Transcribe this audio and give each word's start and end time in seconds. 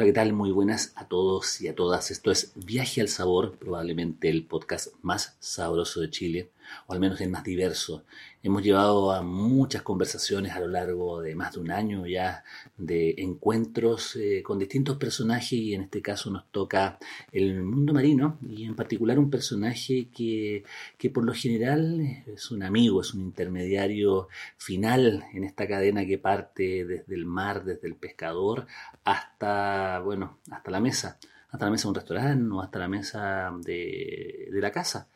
Hola, 0.00 0.06
¿qué 0.06 0.12
tal? 0.14 0.32
Muy 0.32 0.50
buenas 0.50 0.94
a 0.96 1.08
todos 1.08 1.60
y 1.60 1.68
a 1.68 1.74
todas. 1.74 2.10
Esto 2.10 2.30
es 2.30 2.52
Viaje 2.54 3.02
al 3.02 3.08
Sabor, 3.08 3.58
probablemente 3.58 4.30
el 4.30 4.46
podcast 4.46 4.94
más 5.02 5.36
sabroso 5.40 6.00
de 6.00 6.08
Chile, 6.08 6.50
o 6.86 6.92
al 6.92 7.00
menos 7.00 7.20
el 7.20 7.30
más 7.30 7.44
diverso. 7.44 8.04
Hemos 8.42 8.62
llevado 8.62 9.12
a 9.12 9.22
muchas 9.22 9.82
conversaciones 9.82 10.52
a 10.52 10.60
lo 10.60 10.68
largo 10.68 11.20
de 11.20 11.34
más 11.34 11.52
de 11.52 11.60
un 11.60 11.70
año 11.70 12.06
ya 12.06 12.42
de 12.78 13.14
encuentros 13.18 14.16
eh, 14.16 14.42
con 14.42 14.58
distintos 14.58 14.96
personajes 14.96 15.52
y 15.52 15.74
en 15.74 15.82
este 15.82 16.00
caso 16.00 16.30
nos 16.30 16.50
toca 16.50 16.98
el 17.32 17.62
mundo 17.62 17.92
marino 17.92 18.38
y 18.48 18.64
en 18.64 18.74
particular 18.76 19.18
un 19.18 19.30
personaje 19.30 20.08
que, 20.08 20.64
que 20.96 21.10
por 21.10 21.24
lo 21.24 21.34
general 21.34 22.00
es 22.26 22.50
un 22.50 22.62
amigo, 22.62 23.02
es 23.02 23.12
un 23.12 23.20
intermediario 23.20 24.28
final 24.56 25.24
en 25.34 25.44
esta 25.44 25.68
cadena 25.68 26.06
que 26.06 26.18
parte 26.18 26.84
desde 26.84 27.14
el 27.14 27.26
mar, 27.26 27.64
desde 27.64 27.88
el 27.88 27.96
pescador 27.96 28.66
hasta, 29.04 30.00
bueno, 30.00 30.38
hasta 30.50 30.70
la 30.70 30.80
mesa, 30.80 31.18
hasta 31.50 31.64
la 31.66 31.70
mesa 31.70 31.84
de 31.84 31.88
un 31.88 31.94
restaurante 31.94 32.54
o 32.54 32.60
hasta 32.62 32.78
la 32.78 32.88
mesa 32.88 33.52
de, 33.64 34.48
de 34.50 34.60
la 34.60 34.70
casa. 34.70 35.08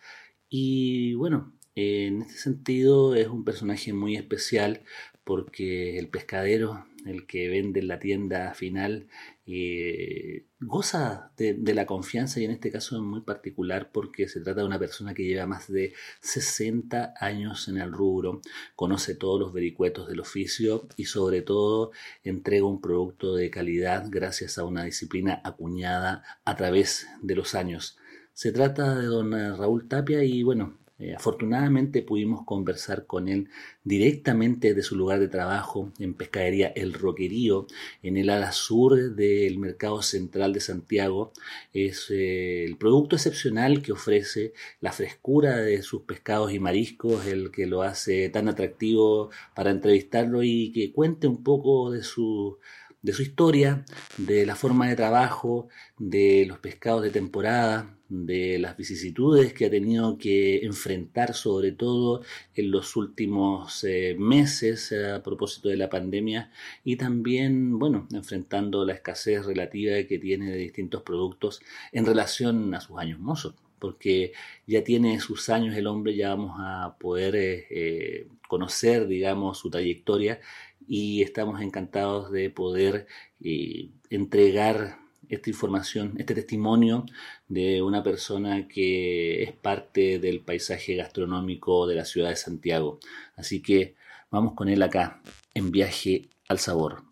Y 0.56 1.14
bueno, 1.14 1.52
en 1.74 2.22
este 2.22 2.34
sentido 2.34 3.16
es 3.16 3.26
un 3.26 3.44
personaje 3.44 3.92
muy 3.92 4.14
especial 4.14 4.82
porque 5.24 5.98
el 5.98 6.08
pescadero, 6.08 6.86
el 7.06 7.26
que 7.26 7.48
vende 7.48 7.80
en 7.80 7.88
la 7.88 7.98
tienda 7.98 8.54
final, 8.54 9.08
eh, 9.46 10.46
goza 10.60 11.32
de, 11.36 11.74
la 11.74 11.86
confianza 11.86 12.38
y 12.38 12.44
en 12.44 12.52
este 12.52 12.70
caso 12.70 12.94
es 12.94 13.02
muy 13.02 13.22
particular 13.22 13.90
porque 13.90 14.28
se 14.28 14.42
trata 14.42 14.60
de 14.60 14.66
una 14.68 14.78
persona 14.78 15.12
que 15.12 15.24
lleva 15.24 15.44
más 15.48 15.66
de 15.66 15.92
60 16.20 17.14
años 17.18 17.66
en 17.66 17.78
el 17.78 17.90
rubro, 17.90 18.40
conoce 18.76 19.16
todos 19.16 19.40
los 19.40 19.52
vericuetos 19.52 20.06
del 20.06 20.20
oficio 20.20 20.86
y 20.96 21.06
sobre 21.06 21.42
todo 21.42 21.90
entrega 22.22 22.64
un 22.64 22.80
producto 22.80 23.34
de 23.34 23.50
calidad 23.50 24.06
gracias 24.08 24.56
a 24.58 24.64
una 24.64 24.84
disciplina 24.84 25.40
acuñada 25.42 26.22
a 26.44 26.54
través 26.54 27.08
de 27.22 27.34
los 27.34 27.56
años. 27.56 27.98
Se 28.34 28.52
trata 28.52 28.96
de 28.96 29.06
don 29.06 29.32
Raúl 29.56 29.88
Tapia 29.88 30.24
y 30.24 30.42
bueno, 30.42 30.76
eh, 30.98 31.14
afortunadamente 31.14 32.02
pudimos 32.02 32.44
conversar 32.44 33.06
con 33.06 33.28
él 33.28 33.48
directamente 33.82 34.74
de 34.74 34.82
su 34.82 34.96
lugar 34.96 35.20
de 35.20 35.28
trabajo 35.28 35.92
en 35.98 36.14
Pescadería 36.14 36.68
El 36.68 36.94
Roquerío, 36.94 37.66
en 38.02 38.16
el 38.16 38.30
ala 38.30 38.52
sur 38.52 39.14
del 39.14 39.58
mercado 39.58 40.02
central 40.02 40.52
de 40.52 40.60
Santiago. 40.60 41.32
Es 41.72 42.10
eh, 42.10 42.64
el 42.64 42.76
producto 42.76 43.16
excepcional 43.16 43.82
que 43.82 43.92
ofrece, 43.92 44.52
la 44.80 44.92
frescura 44.92 45.56
de 45.58 45.82
sus 45.82 46.02
pescados 46.02 46.52
y 46.52 46.58
mariscos, 46.58 47.26
el 47.26 47.52
que 47.52 47.66
lo 47.66 47.82
hace 47.82 48.28
tan 48.30 48.48
atractivo 48.48 49.30
para 49.54 49.70
entrevistarlo 49.70 50.42
y 50.42 50.72
que 50.72 50.92
cuente 50.92 51.26
un 51.28 51.42
poco 51.44 51.90
de 51.92 52.02
su 52.02 52.58
de 53.04 53.12
su 53.12 53.22
historia, 53.22 53.84
de 54.16 54.46
la 54.46 54.56
forma 54.56 54.88
de 54.88 54.96
trabajo, 54.96 55.68
de 55.98 56.46
los 56.48 56.58
pescados 56.58 57.02
de 57.02 57.10
temporada, 57.10 57.98
de 58.08 58.58
las 58.58 58.78
vicisitudes 58.78 59.52
que 59.52 59.66
ha 59.66 59.70
tenido 59.70 60.16
que 60.16 60.64
enfrentar 60.64 61.34
sobre 61.34 61.72
todo 61.72 62.22
en 62.54 62.70
los 62.70 62.96
últimos 62.96 63.84
eh, 63.84 64.16
meses 64.18 64.90
a 64.92 65.22
propósito 65.22 65.68
de 65.68 65.76
la 65.76 65.90
pandemia 65.90 66.50
y 66.82 66.96
también, 66.96 67.78
bueno, 67.78 68.08
enfrentando 68.10 68.86
la 68.86 68.94
escasez 68.94 69.44
relativa 69.44 70.02
que 70.08 70.18
tiene 70.18 70.50
de 70.50 70.56
distintos 70.56 71.02
productos 71.02 71.60
en 71.92 72.06
relación 72.06 72.74
a 72.74 72.80
sus 72.80 72.98
años 72.98 73.20
mozos 73.20 73.54
porque 73.78 74.32
ya 74.66 74.82
tiene 74.82 75.20
sus 75.20 75.50
años 75.50 75.76
el 75.76 75.86
hombre, 75.86 76.16
ya 76.16 76.30
vamos 76.30 76.56
a 76.58 76.96
poder 76.98 77.36
eh, 77.36 77.66
eh, 77.68 78.28
conocer, 78.48 79.06
digamos, 79.06 79.58
su 79.58 79.68
trayectoria 79.68 80.40
y 80.86 81.22
estamos 81.22 81.60
encantados 81.60 82.30
de 82.30 82.50
poder 82.50 83.06
eh, 83.40 83.90
entregar 84.10 84.98
esta 85.28 85.50
información, 85.50 86.14
este 86.18 86.34
testimonio 86.34 87.06
de 87.48 87.82
una 87.82 88.02
persona 88.02 88.68
que 88.68 89.42
es 89.42 89.52
parte 89.52 90.18
del 90.18 90.40
paisaje 90.40 90.96
gastronómico 90.96 91.86
de 91.86 91.96
la 91.96 92.04
ciudad 92.04 92.28
de 92.28 92.36
Santiago. 92.36 92.98
Así 93.36 93.62
que 93.62 93.94
vamos 94.30 94.54
con 94.54 94.68
él 94.68 94.82
acá, 94.82 95.20
en 95.54 95.70
viaje 95.70 96.28
al 96.48 96.58
sabor. 96.58 97.04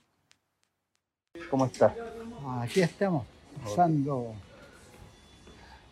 ¿Cómo 1.51 1.67
está? 1.67 1.95
Aquí 2.61 2.81
estamos, 2.81 3.27
pasando. 3.63 4.35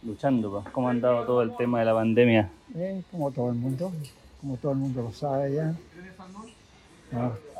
Luchando, 0.03 0.65
¿cómo 0.73 0.89
ha 0.89 0.93
andado 0.93 1.27
todo 1.27 1.43
el 1.43 1.55
tema 1.57 1.81
de 1.81 1.85
la 1.85 1.95
pandemia? 1.95 2.51
Eh, 2.75 3.03
como 3.11 3.31
todo 3.31 3.51
el 3.51 3.57
mundo, 3.57 3.93
como 4.41 4.57
todo 4.57 4.73
el 4.73 4.79
mundo 4.79 5.03
lo 5.03 5.12
sabe 5.12 5.55
ya 5.55 5.75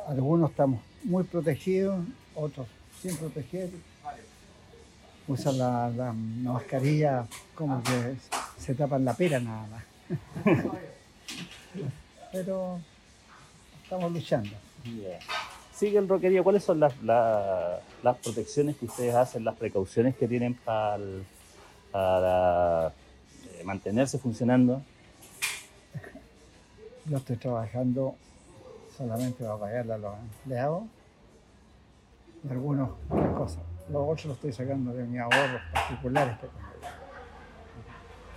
algunos 0.07 0.51
estamos 0.51 0.81
muy 1.03 1.23
protegidos, 1.23 1.99
otros 2.35 2.67
sin 3.01 3.15
proteger. 3.17 3.69
Usan 5.27 5.57
la, 5.57 6.13
mascarilla 6.13 7.25
como 7.55 7.81
que 7.83 8.15
se 8.57 8.75
tapan 8.75 9.05
la 9.05 9.13
pera 9.13 9.39
nada 9.39 9.67
más. 9.67 9.83
Pero 12.31 12.79
estamos 13.83 14.11
luchando. 14.11 14.49
Sigue 15.73 15.97
el 15.97 16.07
roquerío. 16.07 16.43
¿Cuáles 16.43 16.63
son 16.63 16.79
las, 16.79 16.93
las, 17.03 18.17
protecciones 18.23 18.75
que 18.77 18.85
ustedes 18.85 19.15
hacen, 19.15 19.43
las 19.43 19.55
precauciones 19.55 20.15
que 20.15 20.27
tienen 20.27 20.53
para, 20.55 20.99
para 21.91 22.87
eh, 22.87 23.63
mantenerse 23.63 24.17
funcionando? 24.17 24.81
Yo 27.05 27.17
estoy 27.17 27.37
trabajando 27.37 28.15
solamente 29.01 29.43
va 29.43 29.55
a 29.55 29.59
pagarle 29.59 29.93
a 29.93 29.97
los 29.97 30.13
empleados 30.19 30.83
y 32.43 32.51
algunos 32.51 32.89
cosas. 33.35 33.63
Los 33.89 34.03
otros 34.03 34.25
los 34.25 34.35
estoy 34.35 34.53
sacando 34.53 34.93
de 34.93 35.03
mis 35.05 35.19
ahorros 35.19 35.61
particulares 35.73 36.37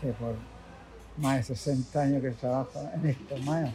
que, 0.00 0.12
por 0.12 0.34
más 1.18 1.36
de 1.36 1.42
60 1.54 2.00
años 2.00 2.22
que 2.22 2.30
trabajo 2.30 2.90
en 2.94 3.06
esto, 3.06 3.36
más, 3.38 3.70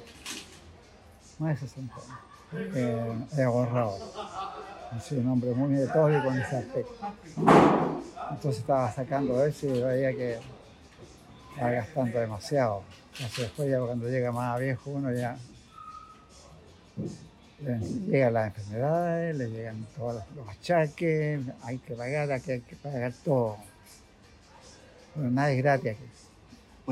más 1.37 1.61
de 1.61 1.67
60 1.67 1.93
años, 1.93 2.75
eh, 2.75 3.15
he 3.37 3.43
ahorrado. 3.43 3.97
He 4.97 4.99
sido 4.99 5.21
un 5.21 5.29
hombre 5.29 5.51
muy 5.53 5.69
metódico 5.69 6.27
en 6.31 6.39
ese 6.39 6.57
aspecto. 6.57 6.93
Entonces 8.31 8.61
estaba 8.61 8.91
sacando 8.91 9.45
eso 9.45 9.67
y 9.67 9.81
veía 9.81 10.11
que 10.11 10.39
estaba 11.51 11.71
gastando 11.71 12.19
demasiado. 12.19 12.83
Entonces 13.13 13.39
después 13.39 13.69
ya 13.69 13.79
cuando 13.79 14.09
llega 14.09 14.31
más 14.31 14.59
viejo 14.59 14.89
uno 14.89 15.13
ya 15.13 15.37
le 17.61 17.79
llegan 18.07 18.33
las 18.33 18.47
enfermedades, 18.47 19.35
le 19.35 19.49
llegan 19.49 19.85
todos 19.95 20.23
los 20.35 20.47
achaques, 20.47 21.41
hay 21.63 21.77
que 21.79 21.93
pagar, 21.93 22.31
hay 22.31 22.41
que 22.41 22.75
pagar 22.81 23.13
todo. 23.23 23.57
Pero 25.15 25.29
nada 25.29 25.51
es 25.51 25.57
gratis 25.57 25.91
aquí. 25.91 26.03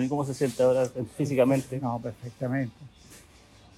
¿y 0.06 0.08
cómo 0.08 0.24
se 0.24 0.34
siente 0.34 0.62
ahora 0.62 0.88
físicamente? 1.16 1.80
No, 1.80 2.00
perfectamente. 2.00 2.76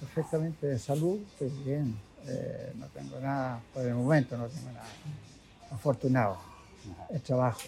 Perfectamente 0.00 0.66
de 0.66 0.78
salud, 0.78 1.18
estoy 1.32 1.50
bien. 1.64 1.96
Eh, 2.26 2.72
no 2.76 2.86
tengo 2.88 3.18
nada, 3.20 3.60
por 3.72 3.86
el 3.86 3.94
momento 3.94 4.36
no 4.36 4.46
tengo 4.46 4.72
nada. 4.72 4.86
Afortunado. 5.70 6.38
El 7.10 7.20
trabajo. 7.22 7.60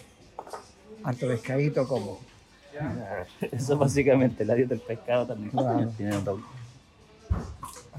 Alto 1.03 1.27
pescadito 1.27 1.87
como. 1.87 2.19
Eso 3.51 3.77
básicamente, 3.77 4.45
la 4.45 4.55
dieta 4.55 4.75
del 4.75 4.81
pescado 4.81 5.27
también 5.27 5.51
tiene 5.95 6.17
un 6.17 6.25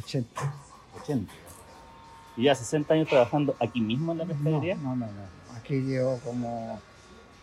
80. 0.05 0.55
80. 1.03 1.33
¿Y 2.37 2.45
ya 2.45 2.55
60 2.55 2.95
años 2.95 3.09
trabajando 3.09 3.57
aquí 3.61 3.81
mismo 3.81 4.13
en 4.13 4.19
la 4.19 4.25
pescadería? 4.25 4.75
No, 4.77 4.97
no, 4.97 5.07
no. 5.07 5.57
Aquí 5.57 5.81
llevo 5.81 6.19
como 6.25 6.81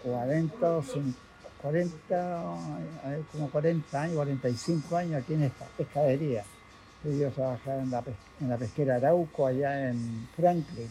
40 0.04 0.81
40, 1.62 2.44
como 3.31 3.50
40 3.50 4.02
años, 4.02 4.16
45 4.16 4.98
años 4.98 5.22
aquí 5.22 5.34
en 5.34 5.44
esta 5.44 5.66
pescadería. 5.78 6.44
Yo 7.04 7.30
trabajaba 7.30 7.81
en 7.81 7.92
la, 7.92 8.04
en 8.40 8.50
la 8.50 8.58
pesquera 8.58 8.96
Arauco, 8.96 9.46
allá 9.46 9.90
en 9.90 10.28
Franklin. 10.36 10.90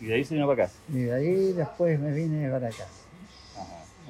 ¿Y 0.00 0.06
de 0.06 0.14
ahí 0.14 0.24
se 0.24 0.34
vino 0.34 0.46
para 0.46 0.64
acá? 0.64 0.72
Y 0.92 0.98
de 0.98 1.12
ahí 1.12 1.52
después 1.52 1.98
me 1.98 2.12
vine 2.12 2.50
para 2.50 2.68
acá. 2.68 2.86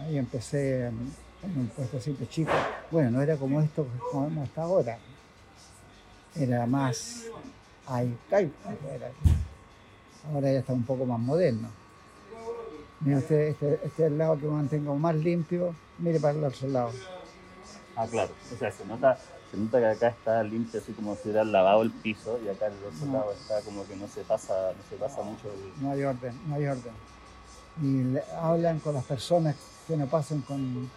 Ahí 0.00 0.18
empecé 0.18 0.86
en, 0.86 1.12
un 1.56 1.68
puesto 1.68 2.00
siempre 2.00 2.26
chico. 2.26 2.52
Bueno, 2.90 3.10
no 3.10 3.22
era 3.22 3.36
como 3.36 3.60
esto 3.60 3.86
como 4.10 4.42
hasta 4.42 4.62
ahora 4.62 4.98
era 6.36 6.66
más 6.66 7.24
hay 7.86 8.16
afuera. 8.32 9.10
Ahora 10.32 10.52
ya 10.52 10.58
está 10.60 10.72
un 10.72 10.84
poco 10.84 11.04
más 11.04 11.20
moderno. 11.20 11.68
Mira 13.00 13.18
usted, 13.18 13.48
este, 13.48 13.74
este 13.74 13.86
es 14.06 14.10
el 14.12 14.16
lado 14.18 14.38
que 14.38 14.46
mantengo 14.46 14.94
más 14.96 15.14
limpio, 15.14 15.74
mire 15.98 16.18
para 16.18 16.38
el 16.38 16.44
otro 16.44 16.68
lado. 16.68 16.90
Ah, 17.96 18.06
claro. 18.10 18.32
O 18.54 18.58
sea, 18.58 18.72
se 18.72 18.84
nota, 18.86 19.18
se 19.50 19.56
nota 19.58 19.78
que 19.78 19.86
acá 19.86 20.08
está 20.08 20.42
limpio, 20.42 20.80
así 20.80 20.92
como 20.92 21.14
si 21.14 21.22
hubiera 21.24 21.44
lavado 21.44 21.82
el 21.82 21.90
piso, 21.90 22.38
y 22.42 22.48
acá 22.48 22.66
el 22.68 22.72
otro 22.74 23.06
No. 23.06 23.12
lado 23.12 23.32
está 23.32 23.60
como 23.60 23.86
que 23.86 23.94
no 23.96 24.08
se 24.08 24.22
pasa, 24.22 24.72
no 24.72 24.82
se 24.88 24.96
pasa 24.96 25.22
mucho 25.22 25.48
el... 25.52 25.82
No 25.82 25.90
hay 25.92 26.02
orden, 26.04 26.40
no 26.48 26.54
hay 26.54 26.66
orden. 26.66 26.92
Y 27.82 28.04
le- 28.04 28.22
hablan 28.40 28.78
con 28.80 28.94
las 28.94 29.04
personas 29.04 29.56
que 29.86 29.96
no 29.96 30.06
pasan 30.06 30.40
con 30.40 30.90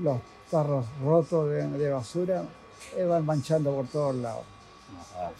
los 0.00 0.18
tarros 0.50 0.86
rotos 1.04 1.50
de, 1.50 1.68
de 1.68 1.90
basura, 1.90 2.44
eh, 2.96 3.04
van 3.04 3.26
manchando 3.26 3.74
por 3.74 3.86
todos 3.88 4.14
lados. 4.14 4.44
Ajá. 5.00 5.30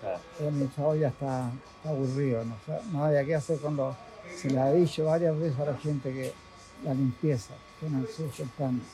Claro. 0.00 0.20
El 0.40 0.46
administrador 0.48 0.98
ya 0.98 1.08
está, 1.08 1.50
está 1.76 1.90
aburrido, 1.90 2.44
no, 2.44 2.56
sa- 2.66 2.80
no 2.92 3.04
había 3.04 3.24
qué 3.24 3.34
hacer 3.34 3.58
con 3.58 3.76
los... 3.76 3.94
Se 4.36 4.50
le 4.50 4.58
ha 4.60 4.72
dicho 4.72 5.04
varias 5.06 5.38
veces 5.38 5.58
a 5.60 5.64
la 5.66 5.76
gente 5.78 6.12
que 6.12 6.32
la 6.84 6.92
limpieza, 6.94 7.54
que 7.80 7.88
no 7.88 7.98
ensucien 8.00 8.50
tanto. 8.58 8.84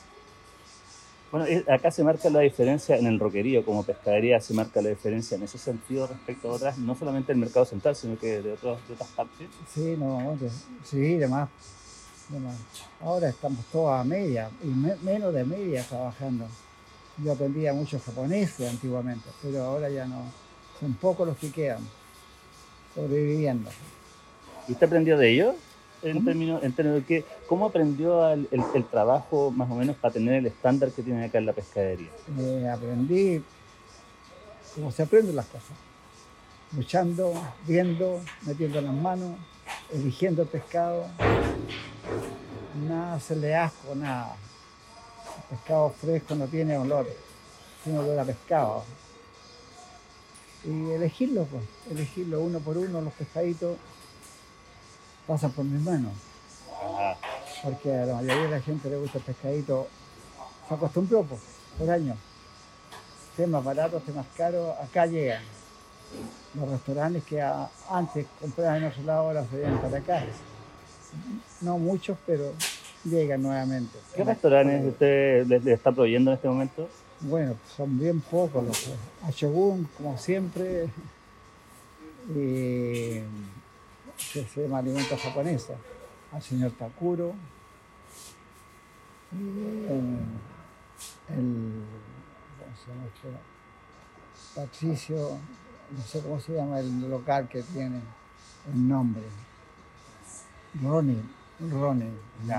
Bueno, 1.31 1.45
es- 1.45 1.67
acá 1.69 1.91
se 1.91 2.03
marca 2.03 2.29
la 2.29 2.41
diferencia 2.41 2.97
en 2.97 3.07
el 3.07 3.19
roquerío, 3.19 3.63
como 3.65 3.83
pescadería 3.83 4.39
se 4.41 4.53
marca 4.53 4.81
la 4.81 4.89
diferencia 4.89 5.35
en 5.35 5.43
ese 5.43 5.57
sentido 5.57 6.07
respecto 6.07 6.49
a 6.49 6.53
otras, 6.53 6.77
no 6.77 6.95
solamente 6.95 7.31
del 7.31 7.39
mercado 7.39 7.65
central, 7.65 7.95
sino 7.95 8.17
que 8.19 8.41
de, 8.41 8.51
otros, 8.53 8.85
de 8.87 8.93
otras 8.93 9.09
partes. 9.09 9.47
Sí, 9.73 9.95
no, 9.97 10.35
de- 10.39 10.49
sí, 10.83 11.15
demás. 11.17 11.49
demás. 12.29 12.55
Ahora 13.01 13.29
estamos 13.29 13.63
todos 13.71 13.91
a 13.93 14.03
media, 14.03 14.49
y 14.63 14.67
me- 14.67 14.95
menos 14.97 15.33
de 15.33 15.43
media 15.45 15.83
trabajando. 15.87 16.45
Yo 17.23 17.33
atendía 17.33 17.73
muchos 17.73 18.01
japoneses 18.03 18.69
antiguamente, 18.69 19.29
pero 19.41 19.63
ahora 19.63 19.89
ya 19.89 20.05
no. 20.05 20.23
Son 20.79 20.93
pocos 20.93 21.27
los 21.27 21.37
que 21.37 21.51
quedan 21.51 21.87
sobreviviendo. 22.95 23.69
¿Y 24.67 24.73
usted 24.73 24.87
aprendió 24.87 25.17
de 25.17 25.31
ello? 25.31 25.55
En 26.03 26.25
términos, 26.25 26.63
en 26.63 26.73
términos 26.73 27.01
de 27.01 27.05
que, 27.05 27.25
¿cómo 27.47 27.67
aprendió 27.67 28.27
el, 28.29 28.47
el 28.51 28.85
trabajo 28.85 29.51
más 29.51 29.69
o 29.69 29.75
menos 29.75 29.95
para 29.97 30.13
tener 30.13 30.33
el 30.33 30.47
estándar 30.47 30.89
que 30.91 31.03
tiene 31.03 31.25
acá 31.25 31.37
en 31.37 31.45
la 31.45 31.53
pescadería? 31.53 32.09
Eh, 32.39 32.67
aprendí 32.67 33.43
cómo 34.73 34.91
se 34.91 35.03
aprenden 35.03 35.35
las 35.35 35.45
cosas. 35.45 35.77
Luchando, 36.75 37.33
viendo, 37.67 38.19
metiendo 38.47 38.81
las 38.81 38.93
manos, 38.93 39.35
eligiendo 39.91 40.41
el 40.41 40.47
pescado. 40.47 41.05
Nada 42.87 43.19
se 43.19 43.35
le 43.35 43.53
asco, 43.53 43.93
nada. 43.93 44.35
El 45.37 45.57
pescado 45.57 45.89
fresco 45.89 46.35
no 46.35 46.47
tiene 46.47 46.77
olor, 46.77 47.07
tiene 47.83 47.99
olor 47.99 48.19
a 48.19 48.25
pescado. 48.25 48.83
Y 50.63 50.91
elegirlo, 50.91 51.45
pues, 51.45 51.63
elegirlo 51.89 52.41
uno 52.41 52.59
por 52.59 52.77
uno, 52.77 53.01
los 53.01 53.13
pescaditos 53.13 53.77
pasan 55.25 55.51
por 55.51 55.65
mis 55.65 55.81
manos 55.81 56.13
porque 57.63 57.93
a 57.93 58.05
la 58.05 58.15
mayoría 58.15 58.43
de 58.43 58.49
la 58.49 58.61
gente 58.61 58.89
le 58.89 58.97
gusta 58.97 59.19
el 59.19 59.23
pescadito, 59.23 59.87
se 60.67 60.73
acostumbró 60.73 61.23
pues, 61.23 61.41
por 61.77 61.89
años. 61.89 62.17
Esté 63.29 63.47
más 63.47 63.63
barato, 63.63 63.97
esté 63.97 64.11
más 64.11 64.25
caro, 64.35 64.75
acá 64.81 65.05
llegan. 65.05 65.43
Los 66.55 66.69
restaurantes 66.69 67.23
que 67.23 67.41
antes 67.89 68.25
compraban 68.39 68.83
en 68.83 68.89
otro 68.89 69.03
lado 69.03 69.19
ahora 69.19 69.45
se 69.49 69.57
vienen 69.57 69.79
para 69.79 69.97
acá. 69.97 70.23
No 71.61 71.77
muchos, 71.77 72.17
pero 72.25 72.53
llegan 73.03 73.41
nuevamente. 73.41 73.97
¿Qué 74.15 74.23
restaurantes 74.23 74.85
usted 74.85 75.45
le, 75.47 75.59
le 75.59 75.73
está 75.73 75.91
proveyendo 75.91 76.31
en 76.31 76.35
este 76.35 76.47
momento? 76.47 76.89
Bueno, 77.21 77.55
son 77.75 77.99
bien 77.99 78.19
pocos 78.21 78.63
los 78.63 78.89
a 79.23 79.29
Shogun, 79.31 79.87
como 79.97 80.17
siempre, 80.17 80.87
y 82.29 83.21
que 84.33 84.45
se 84.53 84.61
llama 84.63 84.79
alimento 84.79 85.15
japonesa, 85.17 85.73
al 86.31 86.41
señor 86.41 86.71
Takuro, 86.71 87.33
y 89.33 89.37
el, 89.37 90.17
el- 91.37 91.83
¿cómo 92.59 92.75
se 92.77 92.91
llama 92.91 93.05
este? 93.07 93.29
Patricio, 94.55 95.37
no 95.95 96.03
sé 96.03 96.19
cómo 96.21 96.39
se 96.39 96.53
llama 96.53 96.79
el 96.79 97.09
local 97.09 97.47
que 97.47 97.61
tiene 97.63 97.99
el 98.73 98.87
nombre, 98.87 99.23
Ronnie, 100.81 101.21
Ronnie, 101.69 102.09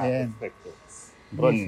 bien. 0.03 0.33
perfecto. 0.33 0.71
Ronnie. 1.37 1.65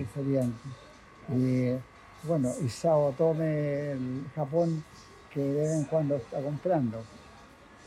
Y 1.28 1.78
bueno, 2.26 2.50
Isao 2.64 3.12
Tome, 3.12 3.92
el 3.92 4.24
Japón, 4.34 4.84
que 5.32 5.40
de 5.40 5.60
vez 5.62 5.70
en 5.72 5.84
cuando 5.84 6.16
está 6.16 6.40
comprando. 6.42 7.02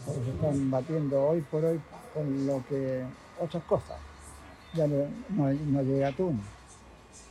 Porque 0.05 0.23
se 0.23 0.29
están 0.31 0.71
batiendo 0.71 1.23
hoy 1.23 1.41
por 1.41 1.63
hoy 1.65 1.79
con 2.13 2.47
lo 2.47 2.63
que 2.67 3.03
otras 3.39 3.63
cosas. 3.63 3.97
Ya 4.73 4.87
no, 4.87 5.05
no- 5.29 5.53
no 5.53 5.81
llega 5.83 6.09
atún. 6.09 6.41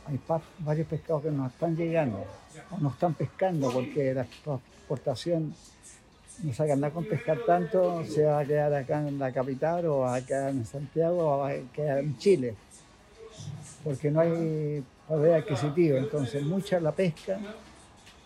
Hay 0.07 0.19
varios 0.59 0.87
pescados 0.87 1.23
que 1.23 1.31
no 1.31 1.47
están 1.47 1.75
llegando 1.75 2.25
o 2.71 2.77
no 2.79 2.89
están 2.89 3.13
pescando 3.13 3.69
porque 3.71 4.13
la 4.13 4.21
exportación 4.21 5.53
no 6.43 6.53
saca 6.53 6.75
nada 6.75 6.93
con 6.93 7.05
pescar 7.05 7.39
tanto, 7.45 8.03
se 8.05 8.23
va 8.23 8.39
a 8.39 8.45
quedar 8.45 8.73
acá 8.73 9.07
en 9.07 9.17
la 9.17 9.31
capital 9.31 9.85
o 9.87 9.99
va 9.99 10.15
a 10.15 10.21
quedar 10.21 10.49
en 10.51 10.65
Santiago 10.65 11.17
o 11.19 11.37
va 11.39 11.49
a 11.49 11.55
quedar 11.73 11.99
en 11.99 12.17
Chile 12.17 12.55
porque 13.83 14.11
no 14.11 14.19
hay 14.19 14.83
poder 15.07 15.35
adquisitivo. 15.35 15.97
Entonces, 15.97 16.43
mucha 16.43 16.79
la 16.79 16.91
pesca, 16.91 17.39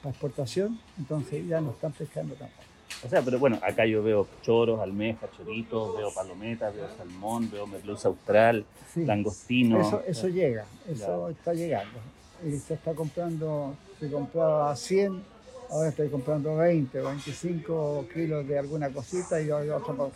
la 0.03 0.09
exportación, 0.09 0.79
entonces 0.97 1.47
ya 1.47 1.61
no 1.61 1.71
están 1.71 1.91
pescando 1.91 2.33
tampoco. 2.35 2.63
O 3.05 3.09
sea, 3.09 3.21
pero 3.21 3.39
bueno, 3.39 3.59
acá 3.61 3.85
yo 3.85 4.03
veo 4.03 4.27
choros, 4.41 4.79
almejas, 4.79 5.29
choritos, 5.35 5.95
veo 5.97 6.13
palometas, 6.13 6.75
veo 6.75 6.87
salmón, 6.97 7.49
veo 7.51 7.65
merluza 7.65 8.09
austral, 8.09 8.65
Sí, 8.93 9.05
langostino. 9.05 9.79
eso, 9.79 10.03
eso 10.05 10.27
llega, 10.27 10.65
eso 10.87 11.29
está 11.29 11.53
llegando. 11.53 11.99
Y 12.45 12.57
se 12.57 12.73
está 12.73 12.93
comprando, 12.93 13.75
se 13.99 14.09
compraba 14.09 14.75
100, 14.75 15.23
ahora 15.71 15.89
estoy 15.89 16.09
comprando 16.09 16.55
20 16.57 16.99
o 17.01 17.05
25 17.05 18.05
kilos 18.13 18.47
de 18.47 18.59
alguna 18.59 18.89
cosita 18.89 19.41
y 19.41 19.49
otra 19.49 19.79
cosa. 19.93 20.11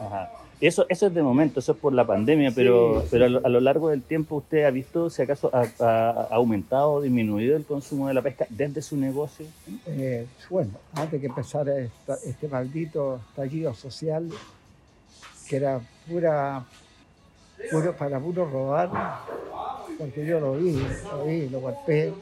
Ajá. 0.00 0.30
Eso, 0.60 0.86
eso 0.88 1.06
es 1.06 1.14
de 1.14 1.22
momento, 1.22 1.60
eso 1.60 1.70
es 1.72 1.78
por 1.78 1.92
la 1.92 2.04
pandemia, 2.04 2.50
pero, 2.52 3.02
Sí, 3.02 3.08
pero 3.12 3.26
a 3.26 3.28
lo, 3.28 3.46
a 3.46 3.48
lo 3.48 3.60
largo 3.60 3.90
del 3.90 4.02
tiempo 4.02 4.36
usted 4.36 4.64
ha 4.64 4.70
visto 4.70 5.08
si 5.08 5.22
acaso 5.22 5.50
ha 5.52 6.26
aumentado 6.32 6.94
o 6.94 7.00
disminuido 7.00 7.56
el 7.56 7.64
consumo 7.64 8.08
de 8.08 8.14
la 8.14 8.22
pesca 8.22 8.44
desde 8.50 8.82
su 8.82 8.96
negocio. 8.96 9.46
Eh, 9.86 10.26
bueno, 10.50 10.72
antes 10.94 11.20
que 11.20 11.26
empezara 11.28 11.78
esta- 11.78 12.18
este 12.24 12.48
maldito 12.48 13.20
estallido 13.30 13.72
social, 13.72 14.28
que 15.48 15.56
era 15.56 15.80
pura, 16.08 16.64
puro, 17.70 17.92
para 17.96 18.18
puro 18.18 18.44
robar, 18.50 18.90
porque 19.96 20.26
yo 20.26 20.40
lo 20.40 20.54
vi, 20.54 20.72
lo 20.72 21.24
vi, 21.24 21.48
lo 21.50 21.60
golpeé, 21.60 22.12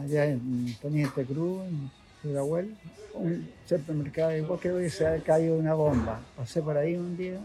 allá 0.00 0.26
en 0.26 0.74
Teniente 0.80 1.24
Cruz, 1.24 1.62
en 1.66 1.90
Ciudadhuel, 2.22 2.74
un 3.14 3.48
supermercado, 3.66 4.36
igual 4.36 4.58
que 4.60 4.72
hoy 4.72 4.90
se 4.90 5.06
ha 5.06 5.18
caído 5.22 5.56
una 5.56 5.74
bomba. 5.74 6.20
Pasé 6.36 6.62
por 6.62 6.76
ahí 6.76 6.96
un 6.96 7.16
día, 7.16 7.38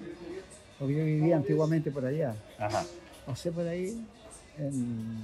porque 0.77 0.95
yo 0.95 1.03
vivía 1.03 1.35
antiguamente 1.35 1.91
por 1.91 2.05
allá 2.05 2.35
Ajá. 2.57 2.83
pasé 3.25 3.51
por 3.51 3.67
ahí 3.67 4.03
en 4.57 5.23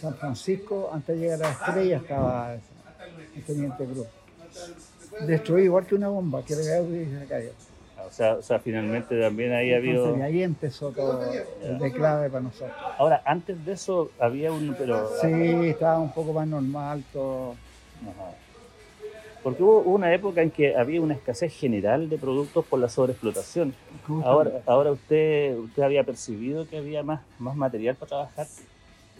San 0.00 0.14
Francisco, 0.16 0.90
antes 0.92 1.16
de 1.16 1.22
llegar 1.22 1.42
a 1.42 1.48
la 1.48 1.52
estrella 1.52 1.96
estaba 1.98 2.54
el 2.54 3.42
Teniente 3.44 3.84
Cruz. 3.84 4.06
Destruí 5.26 5.64
igual 5.64 5.86
que 5.86 5.94
una 5.94 6.08
bomba, 6.08 6.44
que 6.44 6.56
le 6.56 6.64
cayó 6.64 6.96
y 6.96 7.06
se 7.06 7.26
cayó. 7.26 7.50
O 8.10 8.12
sea, 8.12 8.34
o 8.34 8.42
sea, 8.42 8.58
finalmente 8.58 9.18
también 9.20 9.52
ahí 9.52 9.72
ha 9.72 9.76
habido... 9.76 10.14
Ahí 10.20 10.42
empezó 10.42 10.90
todo 10.90 11.22
el 11.62 11.78
declave 11.78 12.28
para 12.28 12.42
nosotros. 12.42 12.76
Ahora, 12.98 13.22
antes 13.24 13.64
de 13.64 13.72
eso 13.72 14.10
había 14.18 14.50
un... 14.50 14.74
Pero, 14.76 15.08
Sí, 15.20 15.28
estaba 15.68 16.00
un 16.00 16.12
poco 16.12 16.32
más 16.32 16.48
normal 16.48 17.04
todo. 17.12 17.52
Ajá. 18.02 18.34
Porque 19.42 19.62
hubo 19.62 19.78
una 19.82 20.12
época 20.12 20.42
en 20.42 20.50
que 20.50 20.76
había 20.76 21.00
una 21.00 21.14
escasez 21.14 21.54
general 21.54 22.10
de 22.10 22.18
productos 22.18 22.66
por 22.66 22.78
la 22.78 22.88
sobreexplotación. 22.88 23.74
Ahora, 24.24 24.60
ahora 24.66 24.90
usted, 24.90 25.56
usted 25.56 25.82
había 25.82 26.04
percibido 26.04 26.68
que 26.68 26.76
había 26.78 27.02
más, 27.02 27.20
más 27.38 27.56
material 27.56 27.94
para 27.94 28.08
trabajar. 28.08 28.46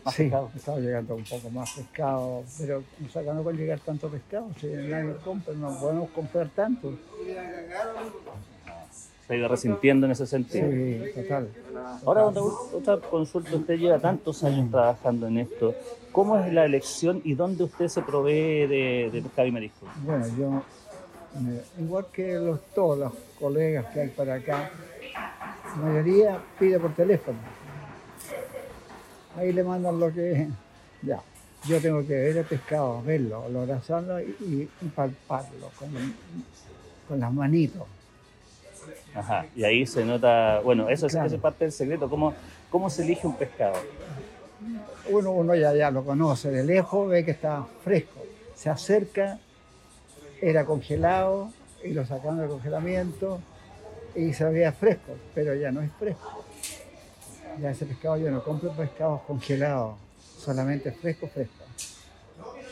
Más 0.05 0.15
Sí, 0.15 0.25
pescado. 0.25 0.51
estaba 0.57 0.79
llegando 0.79 1.15
un 1.15 1.25
poco 1.25 1.51
más 1.51 1.71
pescado, 1.73 2.43
pero 2.59 2.83
nos 2.99 3.13
sacando 3.13 3.43
con 3.45 3.57
llegar 3.57 3.79
tanto 3.81 4.09
pescado, 4.09 4.49
si 4.59 4.67
nadie 4.67 5.15
compra, 5.25 5.53
no 5.55 5.79
podemos 5.79 6.11
comprar 6.11 6.49
tanto. 6.51 6.95
Se 9.31 9.35
ha 9.35 9.39
ido 9.39 9.47
resintiendo 9.47 10.07
en 10.07 10.11
ese 10.11 10.27
sentido. 10.27 10.69
Sí, 10.73 11.13
total. 11.15 11.49
Ahora, 12.05 12.23
don 12.23 12.35
Raúl, 12.35 12.53
otra 12.75 12.97
consulta. 12.97 13.55
Usted 13.55 13.79
lleva 13.79 14.01
tantos 14.01 14.43
años 14.43 14.69
trabajando 14.73 15.29
en 15.29 15.39
esto. 15.39 15.73
¿Cómo 16.11 16.37
es 16.37 16.53
la 16.53 16.65
elección 16.65 17.21
y 17.23 17.35
dónde 17.35 17.63
usted 17.63 17.87
se 17.87 18.03
provee 18.03 18.67
de, 18.67 19.09
de 19.13 19.23
pescado 19.23 19.47
y 19.47 19.53
marisco? 19.53 19.87
Bueno, 20.05 20.27
yo, 20.37 20.63
eh, 21.49 21.63
igual 21.79 22.07
que 22.13 22.35
los, 22.41 22.61
todos 22.75 22.99
los 22.99 23.13
colegas 23.39 23.87
que 23.95 24.01
hay 24.01 24.09
para 24.09 24.35
acá, 24.35 24.69
la 25.77 25.77
mayoría 25.77 26.43
pide 26.59 26.81
por 26.81 26.93
teléfono. 26.95 27.39
Ahí 29.37 29.53
le 29.53 29.63
mandan 29.63 30.01
lo 30.01 30.13
que. 30.13 30.49
Ya. 31.03 31.23
yo 31.69 31.81
tengo 31.81 32.05
que 32.05 32.15
ver 32.15 32.37
el 32.39 32.45
pescado, 32.47 33.01
verlo, 33.05 33.45
olorarlo 33.45 34.21
y, 34.23 34.69
y 34.83 34.89
palparlo 34.89 35.71
con, 35.79 35.89
con 37.07 37.21
las 37.21 37.33
manitos. 37.33 37.85
Ajá, 39.15 39.47
y 39.57 39.65
ahí 39.65 39.87
se 39.87 40.05
nota, 40.05 40.61
bueno, 40.61 40.89
eso, 40.89 41.07
es, 41.07 41.35
parte 41.41 41.65
del 41.65 41.73
secreto, 41.73 42.09
¿Cómo, 42.09 42.35
¿cómo 42.71 42.89
se 42.91 43.03
elige 43.03 43.27
un 43.27 43.37
pescado? 43.37 43.75
Uno, 45.11 45.33
uno 45.33 45.55
ya, 45.55 45.75
ya 45.75 45.91
lo 45.91 46.05
conoce, 46.05 46.51
de 46.51 46.63
lejos 46.63 47.09
ve 47.09 47.25
que 47.25 47.33
está 47.33 47.65
fresco, 47.83 48.21
se 48.55 48.71
acerca, 48.71 49.39
era 50.41 50.65
congelado 50.65 51.51
y 51.83 51.93
lo 51.93 52.05
sacaron 52.07 52.39
del 52.39 52.49
congelamiento 52.49 53.41
y 54.15 54.33
se 54.33 54.45
veía 54.45 54.73
fresco, 54.73 55.13
pero 55.35 55.55
ya 55.55 55.71
no 55.71 55.83
es 55.83 55.91
fresco. 55.99 56.45
Ya 57.61 57.71
ese 57.71 57.87
pescado 57.87 58.17
yo 58.17 58.31
no 58.31 58.43
compro 58.43 58.71
pescados 58.73 59.23
congelados, 59.23 59.97
solamente 60.39 60.93
fresco, 60.93 61.29
fresco. 61.29 61.65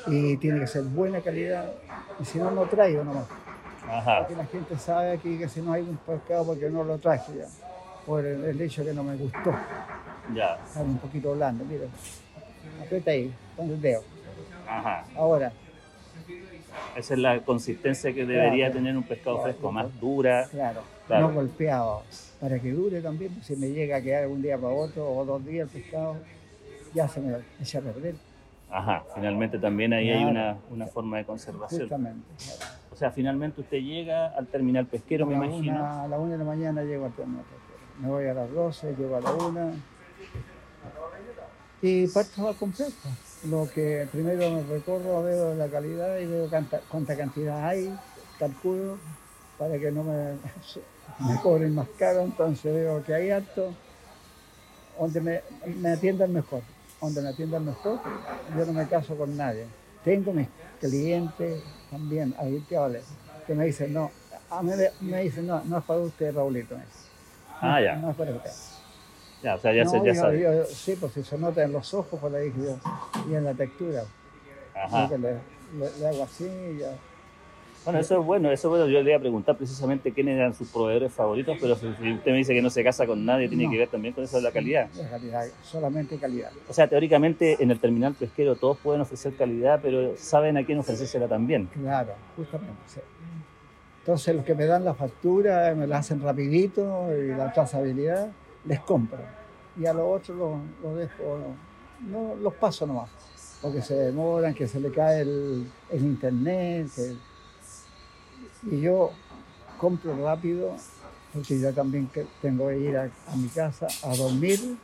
Y 0.06 0.36
tiene 0.38 0.60
que 0.60 0.66
ser 0.66 0.84
buena 0.84 1.20
calidad, 1.20 1.72
y 2.20 2.24
si 2.24 2.38
no, 2.38 2.50
no 2.50 2.62
traigo 2.66 3.04
nomás. 3.04 3.26
Ajá. 3.88 4.18
Porque 4.20 4.36
la 4.36 4.46
gente 4.46 4.78
sabe 4.78 5.12
aquí 5.12 5.38
que 5.38 5.48
si 5.48 5.60
no 5.60 5.72
hay 5.72 5.82
un 5.82 5.96
pescado 5.96 6.44
porque 6.46 6.68
no 6.68 6.84
lo 6.84 6.98
traje 6.98 7.32
ya, 7.38 7.46
por 8.06 8.24
el, 8.24 8.60
hecho 8.60 8.84
que 8.84 8.92
no 8.92 9.02
me 9.02 9.16
gustó. 9.16 9.54
Ya. 10.34 10.58
Está 10.64 10.80
un 10.80 10.98
poquito 10.98 11.34
blando, 11.34 11.64
mira. 11.64 11.86
Aprieta 12.82 13.10
ahí, 13.10 13.32
con 13.56 13.70
el 13.70 13.80
dedo. 13.80 14.02
Ajá. 14.68 15.04
Ahora. 15.16 15.52
Esa 16.96 17.14
es 17.14 17.20
la 17.20 17.40
consistencia 17.40 18.12
que 18.12 18.26
debería 18.26 18.70
tener 18.70 18.96
un 18.96 19.02
pescado 19.02 19.42
fresco, 19.42 19.72
más 19.72 19.98
dura. 20.00 20.48
Claro, 20.50 20.82
no 21.08 21.32
golpeado. 21.32 22.02
Para 22.40 22.58
que 22.58 22.72
dure 22.72 23.00
también, 23.00 23.42
si 23.42 23.56
me 23.56 23.68
llega 23.68 23.96
a 23.96 24.02
quedar 24.02 24.28
un 24.28 24.42
día 24.42 24.56
para 24.56 24.72
otro 24.72 25.08
o 25.08 25.24
dos 25.24 25.44
días 25.44 25.68
el 25.74 25.82
pescado, 25.82 26.16
ya 26.94 27.08
se 27.08 27.20
me 27.20 27.36
echa 27.60 27.78
a 27.78 27.82
perder. 27.82 28.14
Ajá, 28.70 29.04
finalmente 29.14 29.58
también 29.58 29.92
ahí 29.92 30.10
hay 30.10 30.24
una, 30.24 30.58
una, 30.70 30.86
forma 30.86 31.16
de 31.18 31.24
conservación. 31.24 31.82
Justamente, 31.82 32.26
sea, 32.98 33.10
finalmente 33.10 33.60
usted 33.60 33.78
llega 33.78 34.28
al 34.28 34.46
terminal 34.46 34.86
pesquero, 34.86 35.26
me 35.26 35.34
imagino. 35.34 35.84
a 35.84 36.08
la 36.08 36.18
una 36.18 36.32
de 36.32 36.38
la 36.38 36.44
mañana 36.44 36.82
llego 36.82 37.06
al 37.06 37.12
terminal 37.12 37.44
pesquero. 37.44 37.78
Me 38.00 38.08
voy 38.08 38.26
a 38.26 38.34
las 38.34 38.52
12, 38.52 38.94
llego 38.96 39.16
a 39.16 39.20
la 39.20 39.32
una. 39.32 39.72
Y 41.80 42.06
parto 42.08 42.48
a 42.48 42.54
comprar. 42.54 42.88
Lo 43.48 43.68
que 43.72 44.08
primero 44.10 44.50
me 44.50 44.62
recorro, 44.64 45.22
veo 45.22 45.54
la 45.54 45.68
calidad 45.68 46.18
y 46.18 46.26
veo 46.26 46.48
cuánta, 46.88 47.16
cantidad 47.16 47.64
hay, 47.64 47.96
calculo, 48.38 48.98
para 49.56 49.78
que 49.78 49.92
no 49.92 50.02
me, 50.02 50.32
me 51.28 51.40
cobren 51.40 51.74
más 51.74 51.88
caro. 51.98 52.22
Entonces 52.22 52.74
veo 52.74 53.04
que 53.04 53.14
hay 53.14 53.30
alto, 53.30 53.72
donde 54.98 55.20
me, 55.20 55.40
me 55.80 55.90
atiendan 55.90 56.32
mejor 56.32 56.62
donde 57.00 57.22
me 57.22 57.28
atiendan 57.28 57.64
mejor, 57.64 58.00
yo 58.56 58.66
no 58.66 58.72
me 58.72 58.88
caso 58.88 59.16
con 59.16 59.36
nadie. 59.36 59.66
Tengo 60.04 60.32
mis 60.32 60.48
clientes 60.80 61.62
también, 61.90 62.34
ahí 62.38 62.64
que 63.46 63.54
me 63.54 63.64
dicen, 63.66 63.92
no, 63.92 64.10
a 64.50 64.62
mí 64.62 64.72
me 65.00 65.22
dicen, 65.22 65.46
no, 65.46 65.62
no 65.64 65.78
es 65.78 65.84
para 65.84 66.00
usted, 66.00 66.34
Raulito. 66.34 66.76
ah, 67.60 67.80
ya. 67.80 67.96
No 67.96 68.10
es 68.10 68.16
para 68.16 68.32
usted. 68.32 68.50
Ya, 69.42 69.54
o 69.54 69.60
sea, 69.60 69.72
ya, 69.72 69.86
se, 69.86 70.04
ya 70.04 70.14
sabe. 70.14 70.66
sí, 70.66 70.96
pues 70.98 71.12
si 71.12 71.22
se 71.22 71.38
nota 71.38 71.62
en 71.62 71.72
los 71.72 71.94
ojos, 71.94 72.18
pues 72.20 72.32
le 72.32 72.40
dije 72.40 72.58
yo, 72.60 72.78
y 73.30 73.34
en 73.34 73.44
la 73.44 73.54
textura. 73.54 74.04
Ajá. 74.74 75.08
le, 75.16 75.18
le, 75.98 76.08
hago 76.08 76.24
así 76.24 76.44
y 76.44 76.78
ya 76.78 76.92
bueno, 77.84 78.00
eso 78.00 78.20
es 78.20 78.26
bueno, 78.26 78.50
eso 78.50 78.68
es 78.68 78.70
bueno. 78.70 78.86
Yo 78.86 79.02
le 79.02 79.10
iba 79.10 79.18
a 79.18 79.20
preguntar 79.20 79.56
precisamente 79.56 80.12
quiénes 80.12 80.36
eran 80.36 80.54
sus 80.54 80.68
proveedores 80.68 81.12
favoritos, 81.12 81.56
pero 81.60 81.76
si 81.76 81.86
usted 81.86 82.30
me 82.30 82.38
dice 82.38 82.54
que 82.54 82.60
no 82.60 82.70
se 82.70 82.84
casa 82.84 83.06
con 83.06 83.24
nadie, 83.24 83.48
tiene 83.48 83.70
que 83.70 83.78
ver 83.78 83.88
también 83.88 84.14
con 84.14 84.24
eso 84.24 84.36
de 84.36 84.42
la 84.42 84.52
calidad. 84.52 84.88
La 84.96 85.08
calidad, 85.08 85.46
solamente 85.62 86.18
calidad. 86.18 86.50
O 86.68 86.72
sea, 86.72 86.88
teóricamente 86.88 87.62
en 87.62 87.70
el 87.70 87.80
terminal 87.80 88.14
pesquero 88.14 88.56
todos 88.56 88.76
pueden 88.78 89.00
ofrecer 89.00 89.34
calidad, 89.34 89.80
pero 89.82 90.14
saben 90.16 90.56
a 90.56 90.64
quién 90.64 90.78
ofrecérsela 90.78 91.28
también. 91.28 91.66
Claro, 91.66 92.12
justamente. 92.36 92.74
Entonces 94.00 94.34
los 94.34 94.44
que 94.44 94.54
me 94.54 94.64
dan 94.66 94.84
la 94.84 94.94
factura, 94.94 95.74
me 95.74 95.86
la 95.86 95.98
hacen 95.98 96.22
rapidito 96.22 97.08
y 97.14 97.28
la 97.28 97.52
trazabilidad, 97.52 98.30
les 98.64 98.80
compro. 98.80 99.18
Y 99.78 99.86
a 99.86 99.92
los 99.92 100.20
otros 100.20 100.36
los, 100.82 100.96
dejo, 100.96 101.38
no, 102.10 102.34
los 102.36 102.54
paso 102.54 102.86
nomás, 102.86 103.10
porque 103.60 103.82
se 103.82 103.94
demoran, 103.94 104.54
que 104.54 104.66
se 104.66 104.80
le 104.80 104.90
cae 104.90 105.20
el, 105.20 105.66
el 105.90 106.02
internet, 106.02 106.88
que 106.94 107.16
y 108.64 108.80
yo 108.80 109.10
compro 109.78 110.16
rápido, 110.24 110.74
porque 111.32 111.58
yo 111.58 111.72
también 111.72 112.10
tengo 112.42 112.68
que 112.68 112.78
ir 112.78 112.96
a, 112.96 113.10
mi 113.36 113.48
casa 113.48 113.86
a 114.02 114.16
dormir. 114.16 114.76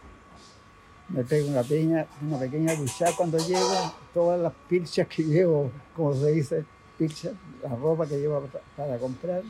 Me 1.08 1.22
pego 1.22 1.48
una 1.48 1.62
pequeña, 1.62 2.06
una 2.22 2.38
pequeña 2.38 2.74
ducha 2.74 3.06
cuando 3.16 3.36
llego, 3.38 3.94
todas 4.14 4.40
las 4.40 4.52
pilchas 4.68 5.06
que 5.06 5.22
llevo, 5.22 5.70
como 5.94 6.14
se 6.14 6.32
dice, 6.32 6.64
pilchas, 6.96 7.32
la 7.62 7.74
ropa 7.76 8.06
que 8.06 8.18
llevo 8.18 8.48
para, 8.76 8.98
comprar, 8.98 9.42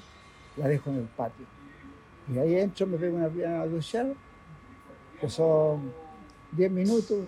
la 0.57 0.69
dejo 0.69 0.91
en 0.91 0.97
el 0.97 1.05
patio. 1.05 1.47
Y 2.33 2.39
ahí 2.39 2.57
entro, 2.57 2.87
me 2.87 2.97
pego 2.97 3.17
una 3.17 3.29
pequeña 3.29 3.67
ducha, 3.67 4.07
que 5.21 5.29
son 5.29 5.93
10 6.53 6.73
minutos, 6.73 7.19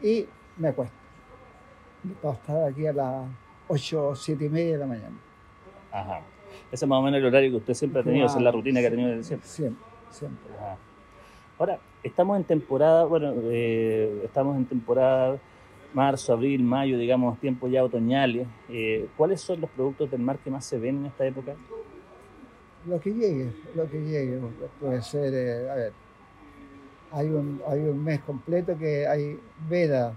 y 0.00 0.26
me 0.56 0.68
acuesto. 0.68 0.96
Para 2.20 2.34
estar 2.34 2.64
aquí 2.64 2.86
a 2.86 2.92
las 2.92 3.28
8, 3.68 4.14
7 4.16 4.44
y 4.44 4.48
media 4.48 4.72
de 4.72 4.78
la 4.78 4.86
mañana. 4.86 5.31
Ajá. 5.92 6.20
Ese 6.70 6.84
es 6.84 6.88
más 6.88 6.98
o 6.98 7.02
menos 7.02 7.18
el 7.18 7.26
horario 7.26 7.50
que 7.50 7.56
usted 7.56 7.74
siempre 7.74 8.00
ha 8.00 8.04
tenido, 8.04 8.26
esa 8.26 8.38
es 8.38 8.42
la 8.42 8.50
rutina 8.50 8.80
que 8.80 8.86
ha 8.86 8.90
tenido 8.90 9.10
desde 9.10 9.24
siempre. 9.24 9.48
Siempre, 9.48 9.84
siempre. 10.10 10.52
Ahora, 11.58 11.78
estamos 12.02 12.36
en 12.38 12.44
temporada, 12.44 13.04
bueno, 13.04 13.32
eh, 13.44 14.22
estamos 14.24 14.56
en 14.56 14.64
temporada 14.64 15.38
marzo, 15.94 16.32
abril, 16.32 16.62
mayo, 16.62 16.96
digamos, 16.98 17.38
tiempos 17.38 17.70
ya 17.70 17.84
otoñales. 17.84 18.46
Eh, 18.70 19.06
¿Cuáles 19.16 19.40
son 19.40 19.60
los 19.60 19.70
productos 19.70 20.10
del 20.10 20.20
mar 20.20 20.38
que 20.38 20.50
más 20.50 20.64
se 20.64 20.78
ven 20.78 20.98
en 20.98 21.06
esta 21.06 21.26
época? 21.26 21.54
Lo 22.86 22.98
que 22.98 23.12
llegue, 23.12 23.52
lo 23.74 23.88
que 23.88 24.00
llegue. 24.00 24.40
Puede 24.80 25.02
ser, 25.02 25.32
eh, 25.34 25.70
a 25.70 25.74
ver, 25.74 25.92
hay 27.12 27.28
un, 27.28 27.60
hay 27.68 27.80
un 27.80 28.02
mes 28.02 28.20
completo 28.20 28.76
que 28.78 29.06
hay 29.06 29.38
veda 29.68 30.14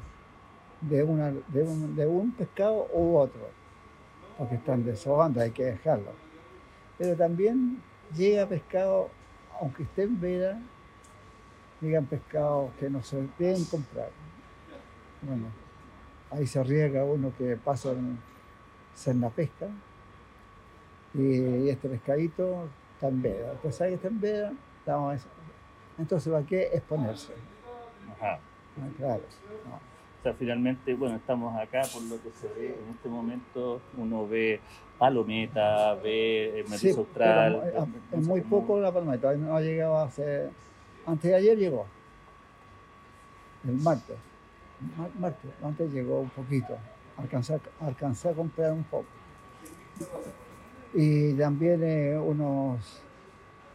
de, 0.82 1.04
una, 1.04 1.32
de, 1.32 1.64
un, 1.64 1.96
de 1.96 2.08
un 2.08 2.32
pescado 2.32 2.88
u 2.94 3.18
otro 3.18 3.65
porque 4.38 4.56
están 4.56 4.84
desahogando, 4.84 5.42
hay 5.42 5.52
que 5.52 5.66
dejarlo. 5.66 6.12
Pero 6.98 7.16
también 7.16 7.82
llega 8.16 8.48
pescado, 8.48 9.10
aunque 9.60 9.84
esté 9.84 10.04
en 10.04 10.20
veda, 10.20 10.60
llegan 11.82 12.06
pescados 12.06 12.72
que 12.80 12.90
no 12.90 13.02
se 13.04 13.28
deben 13.38 13.64
comprar. 13.66 14.10
Bueno, 15.22 15.48
ahí 16.32 16.46
se 16.48 16.60
arriesga 16.60 17.04
uno 17.04 17.32
que 17.38 17.58
pasa 17.58 17.92
en, 17.92 18.20
la 19.22 19.30
pesca 19.30 19.68
y, 21.14 21.70
este 21.70 21.90
pescadito 21.90 22.68
está 22.94 23.08
en 23.08 23.22
veda. 23.22 23.54
Pues 23.62 23.80
ahí 23.82 23.94
está 23.94 24.08
en 24.08 24.22
veda, 24.22 24.54
estamos, 24.80 25.22
entonces 25.98 26.32
¿para 26.32 26.46
qué 26.46 26.70
exponerse? 26.74 27.34
Ajá. 28.18 28.40
Ah, 28.78 28.90
claro 28.98 29.24
finalmente, 30.34 30.94
bueno, 30.94 31.16
estamos 31.16 31.56
acá 31.56 31.82
por 31.94 32.02
lo 32.04 32.22
que 32.22 32.32
se 32.32 32.48
ve 32.48 32.68
en 32.68 32.96
este 32.96 33.10
momento, 33.10 33.82
uno 33.98 34.28
ve 34.28 34.60
palometa, 34.98 35.96
ve 35.96 36.62
el 36.62 36.68
sí, 36.68 36.92
austral. 36.92 37.90
es 38.12 38.26
muy 38.26 38.42
poco 38.42 38.80
la 38.80 38.92
palometa, 38.92 39.34
no 39.36 39.56
ha 39.56 39.62
llegado 39.62 39.98
hace, 39.98 40.50
antes 41.06 41.32
de 41.32 41.36
ayer 41.36 41.58
llegó, 41.58 41.86
el 43.66 43.76
martes, 43.76 44.18
martes, 45.20 45.52
antes 45.64 45.92
llegó 45.94 46.22
un 46.22 46.30
poquito, 46.30 46.78
alcancé 47.80 48.30
a 48.30 48.34
comprar 48.34 48.74
un 48.74 48.84
poco. 48.84 49.06
Y 50.94 51.34
también 51.34 51.82
eh, 51.84 52.18
unos, 52.18 53.02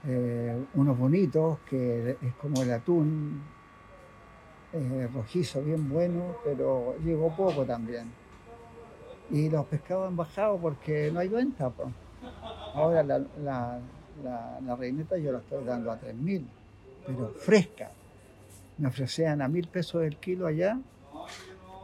eh, 0.06 0.58
unos 0.74 0.98
bonitos, 0.98 1.58
que 1.68 2.16
es 2.20 2.34
como 2.40 2.62
el 2.62 2.72
atún, 2.72 3.42
eh, 4.72 5.08
rojizo 5.12 5.62
bien 5.62 5.88
bueno, 5.88 6.36
pero 6.44 6.96
llegó 7.04 7.34
poco 7.34 7.64
también. 7.64 8.12
Y 9.30 9.48
los 9.48 9.66
pescados 9.66 10.08
han 10.08 10.16
bajado 10.16 10.58
porque 10.58 11.10
no 11.12 11.20
hay 11.20 11.28
venta. 11.28 11.72
Ahora 12.74 13.02
la, 13.02 13.20
la, 13.42 14.76
reineta 14.76 15.16
yo 15.16 15.32
la 15.32 15.38
estoy 15.38 15.64
dando 15.64 15.90
a 15.90 16.00
3.000, 16.00 16.44
pero 17.06 17.28
fresca. 17.28 17.90
Me 18.78 18.88
ofrecían 18.88 19.42
a 19.42 19.48
mil 19.48 19.68
pesos 19.68 20.02
el 20.02 20.16
kilo 20.16 20.46
allá, 20.46 20.78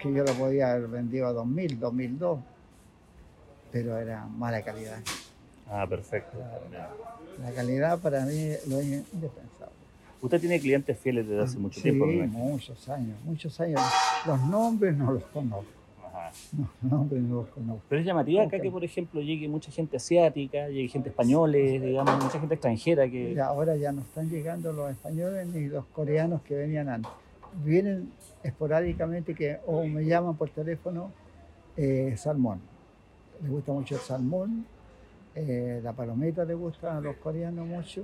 que 0.01 0.13
yo 0.13 0.25
lo 0.25 0.33
podía 0.33 0.73
haber 0.73 0.89
vendido 0.89 1.27
a 1.27 1.33
2.000, 1.33 1.79
2.002, 1.79 2.41
pero 3.71 3.99
era 3.99 4.27
mala 4.27 4.63
calidad. 4.63 4.99
Ah, 5.69 5.87
perfecto. 5.89 6.39
La, 7.43 7.53
calidad 7.53 7.99
para 7.99 8.25
mí 8.25 8.39
es 8.39 8.67
lo 8.67 8.81
indispensable. 8.81 9.56
Usted 10.21 10.41
tiene 10.41 10.59
clientes 10.61 10.99
fieles 10.99 11.29
desde 11.29 11.43
hace 11.43 11.59
mucho 11.59 11.81
tiempo. 11.81 12.07
Sí, 12.07 12.17
muchos 12.29 12.89
años, 12.89 13.17
muchos 13.25 13.61
años. 13.61 13.81
Los 14.27 14.41
nombres 14.43 14.97
no 14.97 15.13
los 15.13 15.23
conozco. 15.25 15.71
Ajá. 16.05 16.31
Los 16.83 16.91
nombres 16.91 17.23
no 17.23 17.37
los 17.37 17.49
conozco. 17.49 17.83
Pero 17.89 18.01
es 18.01 18.07
llamativo 18.07 18.41
acá 18.41 18.59
que, 18.59 18.71
por 18.71 18.83
ejemplo, 18.85 19.21
llegue 19.21 19.49
mucha 19.49 19.71
gente 19.71 19.99
asiática, 19.99 20.69
llegue 20.69 20.89
gente 20.89 21.11
españoles, 21.11 21.83
digamos, 21.83 22.25
mucha 22.25 22.41
gente 22.41 22.55
extranjera 22.55 23.09
que... 23.09 23.39
ahora 23.41 23.77
ya 23.77 23.93
no 23.93 24.01
están 24.01 24.31
llegando 24.31 24.73
los 24.73 24.91
españoles 24.91 25.47
ni 25.49 25.67
los 25.67 25.85
coreanos 25.87 26.43
que 26.43 26.55
venían 26.55 26.89
antes. 26.89 27.13
vienen 27.65 28.11
esporádicamente 28.43 29.35
que 29.35 29.59
o 29.67 29.85
me 29.85 30.05
llaman 30.05 30.37
por 30.37 30.49
teléfono 30.51 31.11
eh, 31.77 32.15
salmón. 32.17 32.61
Les 33.43 33.51
gusta 33.51 33.73
mucho 33.73 33.97
el 33.97 34.01
salmón, 34.01 34.65
eh, 35.35 35.81
la 35.83 35.93
palometa 35.93 36.45
les 36.45 36.57
gusta 36.57 36.97
a 36.97 37.01
los 37.01 37.17
coreanos 37.17 37.67
mucho 37.67 38.03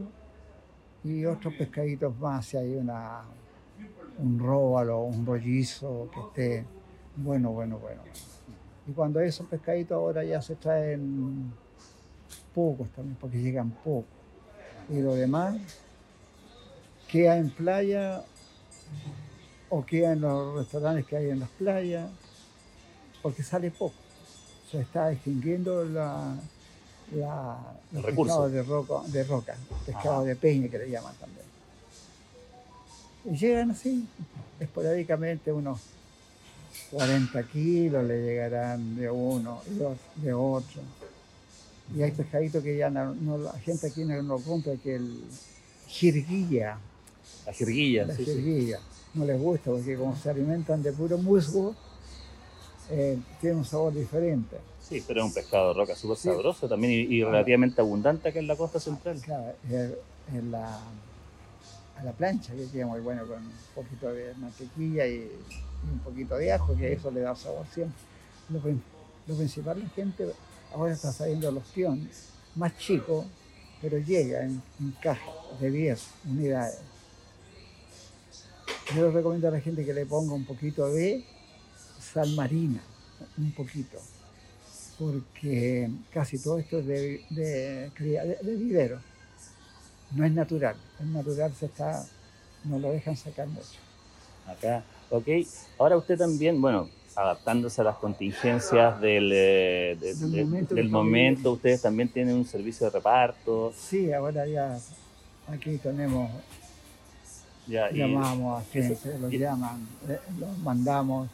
y 1.04 1.24
otros 1.24 1.54
pescaditos 1.54 2.16
más, 2.18 2.46
si 2.46 2.56
hay 2.56 2.74
una, 2.74 3.22
un 4.18 4.38
róbalo, 4.38 5.00
un 5.00 5.26
rollizo 5.26 6.08
que 6.12 6.20
esté 6.20 6.66
bueno, 7.16 7.50
bueno, 7.50 7.78
bueno. 7.78 8.02
Y 8.86 8.92
cuando 8.92 9.20
esos 9.20 9.46
pescaditos 9.46 9.96
ahora 9.96 10.24
ya 10.24 10.40
se 10.40 10.56
traen 10.56 11.52
pocos 12.54 12.88
también, 12.90 13.16
porque 13.20 13.40
llegan 13.40 13.70
pocos. 13.70 14.04
Y 14.88 15.00
lo 15.00 15.14
demás 15.14 15.56
queda 17.08 17.36
en 17.36 17.50
playa 17.50 18.24
o 19.68 19.84
queda 19.84 20.12
en 20.12 20.20
los 20.22 20.56
restaurantes 20.56 21.06
que 21.06 21.16
hay 21.16 21.30
en 21.30 21.40
las 21.40 21.50
playas, 21.50 22.10
porque 23.22 23.42
sale 23.42 23.70
poco. 23.70 23.94
Se 24.70 24.80
está 24.80 25.12
extinguiendo 25.12 25.84
la, 25.84 26.36
la, 27.14 27.58
los 27.92 28.04
pescados 28.04 28.52
de, 28.52 28.62
roca, 28.62 28.94
de 29.08 29.24
roca, 29.24 29.56
pescado 29.86 30.24
de 30.24 30.36
peña 30.36 30.68
que 30.68 30.78
le 30.78 30.90
llaman 30.90 31.14
también. 31.16 31.46
Y 33.24 33.36
llegan 33.36 33.70
así, 33.70 34.06
esporádicamente 34.58 35.52
unos 35.52 35.80
40 36.90 37.42
kilos 37.44 38.04
le 38.04 38.22
llegarán 38.22 38.96
de 38.96 39.10
uno 39.10 39.60
de 40.16 40.32
otro. 40.32 40.82
Y 41.94 42.02
hay 42.02 42.10
pescaditos 42.12 42.62
que 42.62 42.76
ya 42.76 42.90
no, 42.90 43.38
la 43.38 43.52
gente 43.54 43.88
aquí 43.88 44.04
no 44.04 44.20
lo 44.22 44.38
compra, 44.38 44.74
que 44.76 44.96
el 44.96 45.22
jirguilla. 45.88 46.78
La 47.46 47.52
jirguilla, 47.52 48.06
la 48.06 48.14
jirguilla. 48.14 48.78
No 49.14 49.24
les 49.24 49.38
gusta 49.40 49.70
porque 49.70 49.96
como 49.96 50.16
se 50.16 50.30
alimentan 50.30 50.82
de 50.82 50.92
puro 50.92 51.18
musgo, 51.18 51.74
eh, 52.92 53.18
tiene 53.40 53.56
un 53.56 53.64
sabor 53.64 53.94
diferente. 53.94 54.58
Sí, 54.80 55.02
pero 55.06 55.20
es 55.20 55.26
un 55.26 55.32
pescado 55.32 55.68
de 55.68 55.80
roca 55.80 55.96
súper 55.96 56.18
sabroso 56.18 56.68
también 56.68 57.10
y, 57.10 57.24
relativamente 57.24 57.80
abundante 57.80 58.28
acá 58.28 58.38
en 58.38 58.46
la 58.46 58.56
costa 58.56 58.78
central. 58.78 59.18
Claro, 59.20 59.54
en 60.32 60.50
la, 60.50 60.78
a 61.96 62.04
la 62.04 62.12
plancha 62.12 62.52
que 62.52 62.66
queda 62.66 62.86
muy 62.86 63.00
bueno 63.00 63.26
con 63.26 63.38
un 63.38 63.52
poquito 63.74 64.12
de 64.12 64.34
mantequilla 64.34 65.06
y, 65.06 65.30
un 65.90 65.98
poquito 66.00 66.36
de 66.36 66.52
ajo, 66.52 66.76
que 66.76 66.92
eso 66.92 67.10
le 67.10 67.20
da 67.20 67.34
sabor 67.34 67.66
siempre. 67.72 67.98
Lo, 68.50 68.60
lo 69.26 69.34
principal, 69.34 69.80
la 69.80 69.88
gente 69.88 70.26
ahora 70.74 70.92
está 70.92 71.12
saliendo 71.12 71.50
los 71.50 71.64
tiones 71.72 72.28
más 72.54 72.76
chicos, 72.76 73.24
pero 73.80 73.98
llega 73.98 74.44
en, 74.44 74.62
cajas 75.00 75.34
de 75.60 75.70
10 75.70 76.06
unidades. 76.28 76.78
Yo 78.94 79.06
les 79.06 79.14
recomiendo 79.14 79.48
a 79.48 79.52
la 79.52 79.60
gente 79.60 79.84
que 79.84 79.94
le 79.94 80.04
ponga 80.04 80.34
un 80.34 80.44
poquito 80.44 80.86
de 80.88 81.24
sal 82.12 82.30
marina, 82.34 82.80
un 83.38 83.52
poquito, 83.52 83.98
porque 84.98 85.90
casi 86.12 86.38
todo 86.38 86.58
esto 86.58 86.78
es 86.80 86.86
de, 86.86 87.24
de, 87.30 87.90
de, 88.42 88.56
vivero, 88.56 88.98
no 90.12 90.24
es 90.24 90.32
natural. 90.32 90.76
El 91.00 91.12
natural 91.12 91.52
se 91.54 91.66
está, 91.66 92.04
no 92.64 92.78
lo 92.78 92.90
dejan 92.90 93.16
sacar 93.16 93.48
mucho. 93.48 93.78
Acá, 94.46 94.82
ok. 95.10 95.26
Ahora 95.78 95.96
usted 95.96 96.18
también, 96.18 96.60
bueno, 96.60 96.88
adaptándose 97.14 97.80
a 97.80 97.84
las 97.84 97.96
contingencias 97.96 99.00
del, 99.00 99.30
eh, 99.34 99.96
del 100.70 100.88
momento, 100.88 101.52
ustedes 101.52 101.82
también 101.82 102.08
tienen 102.08 102.36
un 102.36 102.44
servicio 102.44 102.86
de 102.86 102.90
reparto. 102.90 103.72
Sí, 103.76 104.12
ahora 104.12 104.46
ya 104.46 104.78
aquí 105.48 105.78
tenemos, 105.78 106.30
ya, 107.66 107.90
llamamos 107.90 108.60
a 108.60 108.64
gente, 108.64 109.18
los 109.18 109.30
llaman, 109.32 109.86
eh, 110.08 110.18
los 110.38 110.58
mandamos, 110.58 111.28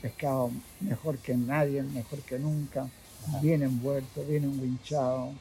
pescado 0.00 0.50
mejor 0.80 1.18
que 1.18 1.36
nadie, 1.36 1.82
mejor 1.82 2.20
que 2.20 2.38
nunca, 2.38 2.88
bien 3.40 3.62
envuelto, 3.62 4.24
bien 4.24 4.44
enguinchado, 4.44 5.32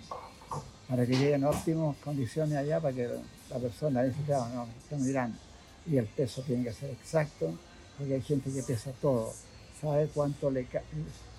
para 0.88 1.06
que 1.06 1.14
lleguen 1.18 1.44
óptimas 1.44 1.96
condiciones 2.04 2.58
allá, 2.58 2.80
para 2.80 2.96
que 2.96 3.10
la 3.50 3.60
persona 3.60 4.04
dice, 4.04 4.18
claro, 4.26 4.48
no, 4.54 4.68
están 4.84 5.06
mirando. 5.06 5.38
Y 5.86 5.98
el 5.98 6.06
peso 6.06 6.42
tiene 6.44 6.64
que 6.64 6.74
ser 6.74 6.90
exacto, 6.92 7.54
porque 7.98 8.16
hay 8.16 8.22
gente 8.22 8.52
que 8.52 8.64
pesa 8.64 8.92
todo, 9.02 9.34
sabe 9.82 10.10
cuánto 10.14 10.50
le 10.50 10.66
cae 10.66 10.84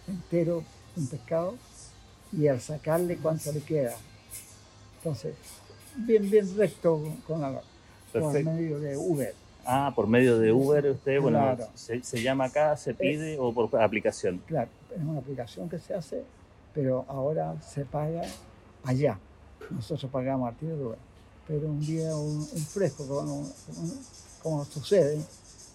entero 0.07 0.63
un 0.97 1.07
pescado 1.07 1.55
y 2.33 2.49
al 2.49 2.61
sacarle 2.61 3.17
cuánto 3.17 3.53
le 3.53 3.61
queda. 3.61 3.97
Entonces, 4.99 5.35
bien, 5.97 6.31
bien 6.31 6.57
recto 6.57 7.01
con 7.27 7.41
la, 7.41 7.61
por 8.13 8.33
medio 8.45 8.79
de 8.81 8.97
Uber. 8.97 9.35
Ah, 9.67 9.93
por 9.95 10.07
medio 10.07 10.39
de 10.39 10.53
Uber 10.53 10.87
usted, 10.91 11.21
bueno, 11.21 11.57
se, 11.75 12.23
llama 12.23 12.45
acá, 12.45 12.77
se 12.77 12.95
pide 12.95 13.39
o 13.39 13.53
por 13.53 13.81
aplicación. 13.81 14.43
Claro, 14.47 14.69
es 14.95 15.03
una 15.03 15.19
aplicación 15.19 15.69
que 15.69 15.79
se 15.79 15.95
hace, 15.95 16.23
pero 16.75 17.05
ahora 17.09 17.55
se 17.63 17.85
paga 17.85 18.23
allá. 18.85 19.19
Nosotros 19.71 20.11
pagamos 20.11 20.53
a 20.53 20.65
de 20.65 20.75
Uber. 20.75 20.99
Pero 21.47 21.69
un 21.69 21.81
día 21.81 22.15
un, 22.17 22.47
fresco, 22.47 23.07
como, 23.07 23.47
como 24.43 24.65
sucede, 24.65 25.21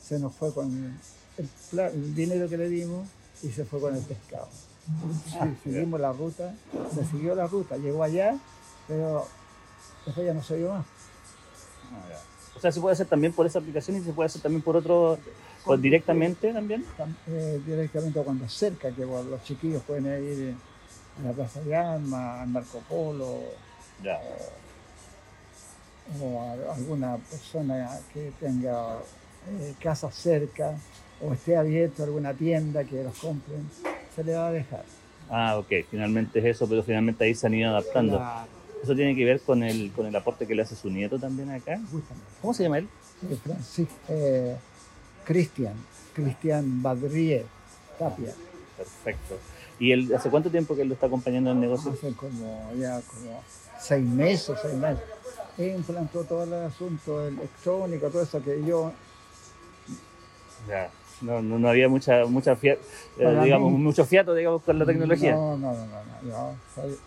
se 0.01 0.19
nos 0.19 0.33
fue 0.33 0.51
con 0.53 0.99
el, 1.37 2.15
dinero 2.15 2.49
que 2.49 2.57
le 2.57 2.69
dimos 2.69 3.07
y 3.43 3.49
se 3.49 3.65
fue 3.65 3.79
con 3.79 3.95
el 3.95 4.01
pescado. 4.01 4.47
Ah, 5.39 5.47
seguimos 5.63 5.99
la 5.99 6.11
ruta, 6.11 6.53
se 6.93 7.05
siguió 7.05 7.35
la 7.35 7.45
ruta, 7.45 7.77
llegó 7.77 8.01
allá, 8.01 8.35
pero 8.87 9.27
después 10.05 10.25
ya 10.25 10.33
no 10.33 10.41
se 10.41 10.57
vio 10.57 10.69
más. 10.69 10.85
Ah, 11.93 12.19
o 12.59 12.61
sea, 12.61 12.73
se 12.73 12.81
puede 12.81 12.91
hacer 12.91 13.07
también 13.07 13.31
por 13.31 13.45
esa 13.45 13.59
aplicación 13.59 13.95
y 13.95 14.01
se 14.01 14.11
puede 14.11 14.25
hacer 14.27 14.41
también 14.41 14.61
por 14.61 14.75
otro, 14.75 15.17
pues, 15.63 15.81
directamente 15.81 16.51
también. 16.51 16.83
Eh, 17.29 17.61
directamente 17.65 18.19
cuando 18.21 18.49
cerca, 18.49 18.91
que 18.91 19.05
los 19.05 19.41
chiquillos 19.45 19.81
pueden 19.83 20.05
ir 20.05 20.55
a 21.21 21.27
la 21.27 21.31
Plaza 21.31 21.61
de 21.61 21.73
Alma, 21.73 22.41
al 22.41 22.49
Marco 22.49 22.79
Polo. 22.89 23.43
O, 26.21 26.41
a 26.41 26.75
alguna 26.75 27.15
persona 27.15 27.97
que 28.13 28.33
tenga 28.41 28.97
eh, 29.47 29.73
casa 29.79 30.11
cerca 30.11 30.75
o 31.21 31.31
esté 31.31 31.55
abierto 31.55 32.03
alguna 32.03 32.33
tienda 32.33 32.83
que 32.83 33.03
los 33.03 33.17
compren, 33.19 33.69
se 34.13 34.23
le 34.25 34.33
va 34.33 34.47
a 34.47 34.51
dejar. 34.51 34.83
Ah, 35.29 35.57
ok, 35.59 35.85
finalmente 35.89 36.39
es 36.39 36.45
eso, 36.45 36.67
pero 36.67 36.83
finalmente 36.83 37.23
ahí 37.23 37.35
se 37.35 37.47
han 37.47 37.53
ido 37.53 37.69
adaptando. 37.69 38.21
¿Eso 38.83 38.95
tiene 38.95 39.15
que 39.15 39.25
ver 39.25 39.41
con 39.41 39.63
el, 39.63 39.91
con 39.91 40.05
el 40.05 40.15
aporte 40.15 40.47
que 40.47 40.55
le 40.55 40.61
hace 40.61 40.75
su 40.75 40.89
nieto 40.89 41.19
también 41.19 41.51
acá? 41.51 41.79
¿Cómo 42.41 42.53
se 42.53 42.63
llama 42.63 42.79
él? 42.79 42.87
Francisco, 43.43 43.93
eh, 44.07 44.55
Cristian, 45.25 45.73
Cristian 46.13 46.81
Badrier 46.81 47.45
Tapia. 47.97 48.33
Perfecto. 48.77 49.37
¿Y 49.77 49.91
él, 49.91 50.13
hace 50.15 50.29
cuánto 50.29 50.49
tiempo 50.49 50.75
que 50.75 50.83
él 50.83 50.87
lo 50.87 50.93
está 50.93 51.07
acompañando 51.07 51.51
en 51.51 51.57
el 51.57 51.61
negocio? 51.61 51.91
Hace 51.91 52.13
como 52.13 52.71
ya 52.77 53.01
como 53.01 53.41
seis 53.79 54.05
meses, 54.05 54.57
seis 54.61 54.75
meses. 54.75 55.03
Él 55.57 55.75
implantó 55.75 56.23
todo 56.23 56.43
el 56.43 56.53
asunto 56.53 57.27
electrónico, 57.27 58.09
todo 58.09 58.21
eso 58.21 58.41
que 58.41 58.63
yo... 58.65 58.93
Ya 60.67 60.89
no, 61.21 61.41
no, 61.41 61.59
no, 61.59 61.69
había 61.69 61.89
mucha, 61.89 62.25
mucha 62.25 62.55
fiat, 62.55 62.77
eh, 63.17 63.39
digamos, 63.43 63.71
mucho 63.73 64.05
fiato 64.05 64.33
digamos, 64.33 64.63
con 64.63 64.79
la 64.79 64.85
tecnología. 64.85 65.33
No, 65.33 65.57
no, 65.57 65.73
no, 65.73 65.85
no, 65.85 66.29
no. 66.29 66.55
soy, 66.73 66.97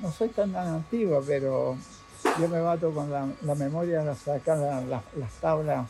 no 0.00 0.12
soy 0.12 0.28
tan 0.28 0.54
antiguo, 0.54 1.22
pero 1.26 1.76
yo 2.38 2.48
me 2.48 2.60
bato 2.60 2.90
con 2.92 3.10
la, 3.10 3.28
la 3.42 3.54
memoria, 3.54 4.14
sacar 4.14 4.58
las 4.58 5.32
tablas 5.40 5.88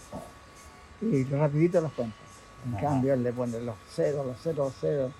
y 1.00 1.24
rapidito 1.24 1.80
las 1.80 1.92
cuento. 1.92 2.16
En 2.66 2.80
cambio, 2.80 3.14
él 3.14 3.22
le 3.22 3.32
pone 3.32 3.60
los 3.60 3.76
ceros, 3.94 4.26
los 4.26 4.36
ceros, 4.40 4.74
ceros. 4.80 5.12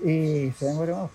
Y 0.00 0.50
se 0.52 0.74
me 0.74 0.86
más. 0.86 1.10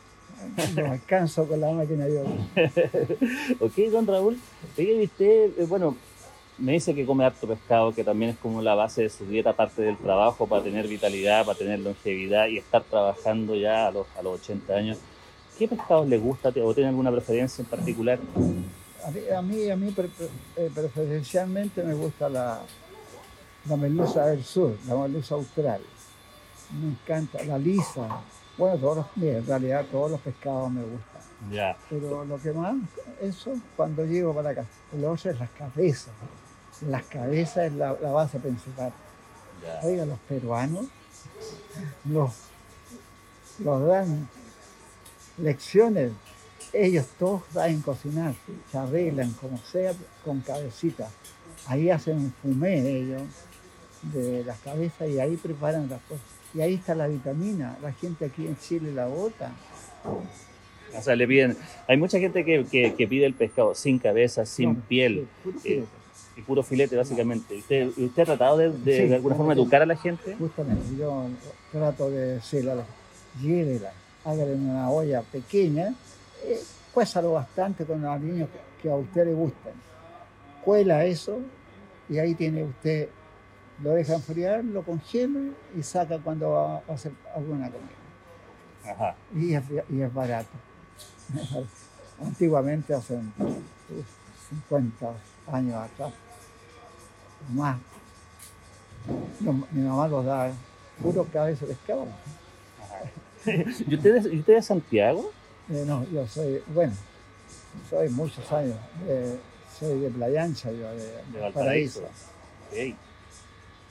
No 0.75 0.91
alcanzo 0.91 1.47
con 1.47 1.59
la 1.59 1.71
máquina 1.71 2.07
yo. 2.07 2.21
ok, 3.65 3.75
don 3.91 4.07
Raúl. 4.07 4.37
Oye, 4.77 5.03
usted, 5.03 5.59
eh, 5.59 5.65
bueno, 5.67 5.95
me 6.57 6.73
dice 6.73 6.93
que 6.93 7.05
come 7.05 7.25
harto 7.25 7.47
pescado, 7.47 7.93
que 7.93 8.03
también 8.03 8.31
es 8.31 8.37
como 8.37 8.61
la 8.61 8.75
base 8.75 9.03
de 9.03 9.09
su 9.09 9.25
dieta, 9.25 9.51
aparte 9.51 9.81
del 9.81 9.97
trabajo, 9.97 10.47
para 10.47 10.63
tener 10.63 10.87
vitalidad, 10.87 11.45
para 11.45 11.57
tener 11.57 11.79
longevidad 11.79 12.47
y 12.47 12.57
estar 12.57 12.83
trabajando 12.83 13.55
ya 13.55 13.87
a 13.87 13.91
los, 13.91 14.07
a 14.17 14.21
los 14.21 14.41
80 14.41 14.73
años. 14.73 14.97
¿Qué 15.57 15.67
pescados 15.67 16.07
le 16.07 16.17
gusta 16.17 16.49
o 16.49 16.73
tiene 16.73 16.89
alguna 16.89 17.11
preferencia 17.11 17.61
en 17.61 17.69
particular? 17.69 18.19
A 19.05 19.41
mí, 19.41 19.69
a 19.69 19.75
mí, 19.75 19.95
eh, 20.55 20.71
preferencialmente 20.73 21.83
me 21.83 21.93
gusta 21.93 22.29
la, 22.29 22.61
la 23.67 23.77
merluza 23.77 24.25
del 24.27 24.43
sur, 24.43 24.75
la 24.87 24.95
merluza 24.95 25.35
austral. 25.35 25.81
Me 26.81 26.89
encanta, 26.89 27.43
la 27.43 27.57
lisa. 27.57 28.21
Bueno, 28.57 28.77
todos 28.77 28.97
los, 28.97 29.23
en 29.23 29.45
realidad 29.45 29.85
todos 29.91 30.11
los 30.11 30.21
pescados 30.21 30.71
me 30.71 30.81
gustan. 30.81 31.21
Ya. 31.51 31.77
Pero 31.89 32.23
lo 32.23 32.41
que 32.41 32.51
más, 32.53 32.75
eso 33.21 33.53
cuando 33.75 34.05
llego 34.05 34.33
para 34.33 34.51
acá. 34.51 34.65
Lo 34.97 35.11
otro 35.11 35.31
es 35.31 35.39
las 35.39 35.49
cabezas 35.51 36.13
las 36.81 37.03
cabezas 37.03 37.65
es 37.65 37.73
la, 37.73 37.93
base 37.93 38.39
principal. 38.39 38.91
Oiga, 39.83 40.05
los 40.05 40.19
peruanos 40.19 40.85
los, 42.05 42.31
dan 43.59 44.27
lecciones 45.37 46.11
ellos 46.71 47.05
todos 47.19 47.43
saben 47.53 47.81
cocinar, 47.81 48.33
se 48.71 48.77
arreglan 48.77 49.31
como 49.33 49.59
sea 49.59 49.93
con 50.25 50.39
cabecita. 50.41 51.07
Ahí 51.67 51.89
hacen 51.91 52.17
un 52.17 52.33
fumé 52.41 52.79
ellos 52.99 53.21
de 54.13 54.43
las 54.43 54.57
cabezas 54.59 55.07
y 55.07 55.19
ahí 55.19 55.37
preparan 55.37 55.87
las 55.89 56.01
cosas. 56.03 56.23
Y 56.55 56.61
ahí 56.61 56.73
está 56.75 56.95
la 56.95 57.07
vitamina, 57.07 57.77
la 57.81 57.91
gente 57.93 58.25
aquí 58.25 58.47
en 58.47 58.57
Chile 58.57 58.91
la 58.91 59.05
bota. 59.05 59.51
O 60.97 61.01
sea, 61.01 61.15
le 61.15 61.27
piden. 61.27 61.55
Hay 61.87 61.97
mucha 61.97 62.17
gente 62.19 62.43
que, 62.43 62.65
que- 62.65 62.93
que 62.95 63.07
pide 63.07 63.25
el 63.25 63.33
pescado 63.35 63.73
sin 63.75 63.99
cabeza, 63.99 64.45
sin 64.45 64.73
No, 64.73 64.79
piel 64.87 65.27
puro 65.43 65.57
eh, 65.65 65.83
y 66.35 66.41
puro 66.41 66.63
filete, 66.63 66.95
básicamente. 66.95 67.55
¿Usted, 67.57 67.87
usted 67.97 68.21
ha 68.23 68.25
tratado 68.25 68.57
de, 68.57 68.71
de, 68.71 68.97
Sí, 69.03 69.07
de 69.09 69.15
alguna 69.15 69.35
forma 69.35 69.53
educar 69.53 69.81
a 69.81 69.85
la 69.85 69.95
gente? 69.95 70.35
Justamente, 70.37 70.83
yo 70.97 71.27
trato 71.71 72.09
de 72.09 72.35
decirle 72.35 72.71
a 72.71 72.75
la 72.75 72.85
llévela, 73.41 73.91
hágale 74.25 74.53
en 74.53 74.69
una 74.69 74.89
olla 74.89 75.21
pequeña, 75.21 75.93
eh, 76.43 76.61
cuésalo 76.93 77.33
bastante 77.33 77.85
con 77.85 78.01
los 78.01 78.11
aliños 78.11 78.49
que 78.81 78.89
a 78.89 78.95
usted 78.95 79.25
le 79.25 79.33
gustan. 79.33 79.73
Cuela 80.63 81.05
eso 81.05 81.39
y 82.09 82.17
ahí 82.19 82.35
tiene 82.35 82.63
usted, 82.63 83.09
lo 83.81 83.91
deja 83.91 84.15
enfriar, 84.15 84.63
lo 84.63 84.83
congela 84.83 85.39
y 85.75 85.83
saca 85.83 86.19
cuando 86.19 86.51
va 86.51 86.75
a 86.87 86.93
hacer 86.93 87.11
alguna 87.35 87.69
comida. 87.69 88.91
Ajá. 88.91 89.15
Y 89.33 89.53
es, 89.53 89.63
y 89.89 90.01
es 90.01 90.13
barato. 90.13 90.49
Antiguamente, 92.21 92.93
hace 92.93 93.15
uf, 93.15 94.05
50 94.49 95.13
años 95.51 95.75
atrás, 95.75 96.13
más, 97.53 97.77
mi 99.71 99.81
mamá 99.81 100.07
los 100.07 100.25
da 100.25 100.51
puro 101.01 101.25
cabeza 101.25 101.65
de 101.65 101.73
pescado. 101.73 102.07
¿Y 103.87 103.95
usted, 103.95 104.15
es- 104.17 104.25
usted 104.25 104.53
es 104.57 104.65
Santiago? 104.65 105.31
Eh, 105.69 105.83
no, 105.87 106.05
yo 106.11 106.27
soy, 106.27 106.61
bueno, 106.73 106.93
soy 107.89 108.09
muchos 108.09 108.51
años, 108.51 108.75
eh, 109.07 109.37
soy 109.79 109.99
de 109.99 110.09
Playa 110.09 110.43
Ancha, 110.43 110.71
yo 110.71 110.89
de, 110.91 110.97
De 111.33 111.39
Valparaíso. 111.39 112.01
Valparaíso. 112.01 112.93
Ok. 112.93 112.97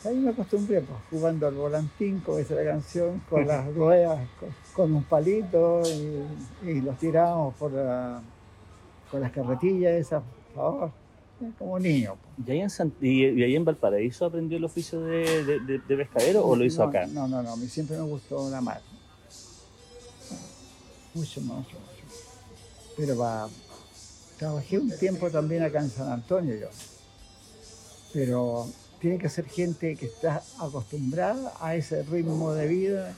Ahí 0.04 0.16
me 0.16 0.30
acostumbré, 0.30 0.80
pues, 0.80 0.98
jugando 1.10 1.46
al 1.46 1.54
volantín, 1.54 2.22
dice 2.36 2.54
la 2.56 2.64
canción, 2.72 3.22
con 3.30 3.46
las 3.46 3.66
ruedas, 3.74 4.18
con, 4.40 4.48
con 4.74 4.94
un 4.96 5.04
palito 5.04 5.82
y, 5.86 6.68
y 6.68 6.80
los 6.80 6.98
tirábamos 6.98 7.54
por 7.54 7.72
la, 7.72 8.20
con 9.10 9.20
las 9.20 9.30
carretillas 9.30 9.92
esas, 9.92 10.22
eh, 10.56 11.50
como 11.58 11.78
niño. 11.78 12.16
pues. 12.36 12.48
¿Y 12.48 12.50
ahí 12.50 12.60
en, 12.60 12.70
San- 12.70 12.92
y, 13.00 13.26
y 13.28 13.42
ahí 13.44 13.54
en 13.54 13.64
Valparaíso 13.64 14.24
aprendió 14.26 14.58
el 14.58 14.64
oficio 14.64 15.00
de, 15.00 15.44
de- 15.44 15.60
de- 15.60 15.78
de 15.78 15.96
pescadero 15.96 16.44
o 16.44 16.56
lo 16.56 16.64
hizo 16.64 16.82
No, 16.82 16.88
acá? 16.88 17.06
No, 17.06 17.28
no, 17.28 17.40
no, 17.42 17.52
a 17.52 17.56
mí 17.56 17.66
siempre 17.68 17.96
me 17.96 18.02
gustó 18.04 18.50
la 18.50 18.60
mar. 18.60 18.80
Mucho, 21.14 21.40
mucho. 21.42 21.76
Pero 22.96 23.16
va, 23.16 23.48
trabajé 24.38 24.78
un 24.78 24.90
tiempo 24.98 25.30
también 25.30 25.62
acá 25.62 25.80
en 25.80 25.90
San 25.90 26.10
Antonio 26.10 26.54
yo. 26.54 26.68
Pero 28.12 28.68
tiene 29.00 29.18
que 29.18 29.28
ser 29.28 29.46
gente 29.46 29.96
que 29.96 30.06
está 30.06 30.42
acostumbrada 30.58 31.52
a 31.60 31.74
ese 31.74 32.02
ritmo 32.02 32.52
de 32.52 32.66
vida. 32.66 33.14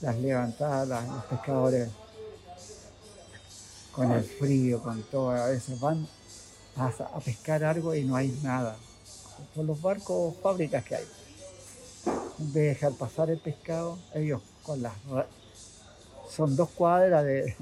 Las 0.00 0.16
levantadas, 0.18 1.06
los 1.06 1.24
pescadores 1.24 1.90
con 3.92 4.12
el 4.12 4.24
frío, 4.24 4.82
con 4.82 5.02
todo, 5.04 5.30
a 5.30 5.46
veces 5.46 5.78
van 5.78 6.06
a, 6.76 7.20
pescar 7.20 7.64
algo 7.64 7.94
y 7.94 8.04
no 8.04 8.16
hay 8.16 8.28
nada. 8.42 8.76
Por 9.54 9.64
los 9.64 9.80
barcos, 9.80 10.34
fábricas 10.42 10.84
que 10.84 10.96
hay 10.96 11.04
en 12.40 12.46
vez 12.46 12.54
de 12.54 12.68
dejar 12.68 12.92
pasar 12.92 13.30
el 13.30 13.38
pescado, 13.38 13.98
ellos 14.14 14.40
con 14.62 14.80
las 14.82 14.94
son 16.30 16.56
dos 16.56 16.70
cuadras 16.70 17.24
de, 17.24 17.54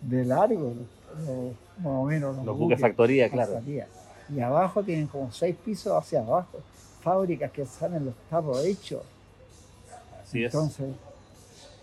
de 0.00 0.24
largo, 0.24 0.74
los- 0.74 1.52
más 1.78 1.86
o 1.86 2.04
menos 2.04 2.44
Los 2.44 2.56
buques 2.56 2.80
factoría, 2.80 3.28
claro. 3.30 3.52
factoría. 3.54 3.86
Y 4.34 4.40
abajo 4.40 4.82
tienen 4.82 5.06
como 5.08 5.30
seis 5.32 5.54
pisos 5.64 5.92
hacia 5.92 6.20
abajo, 6.20 6.58
fábricas 7.02 7.50
que 7.50 7.66
salen 7.66 8.06
los 8.06 8.14
tarros 8.30 8.64
hechos. 8.64 9.02
Así 10.22 10.44
es. 10.44 10.54
Entonces, 10.54 10.86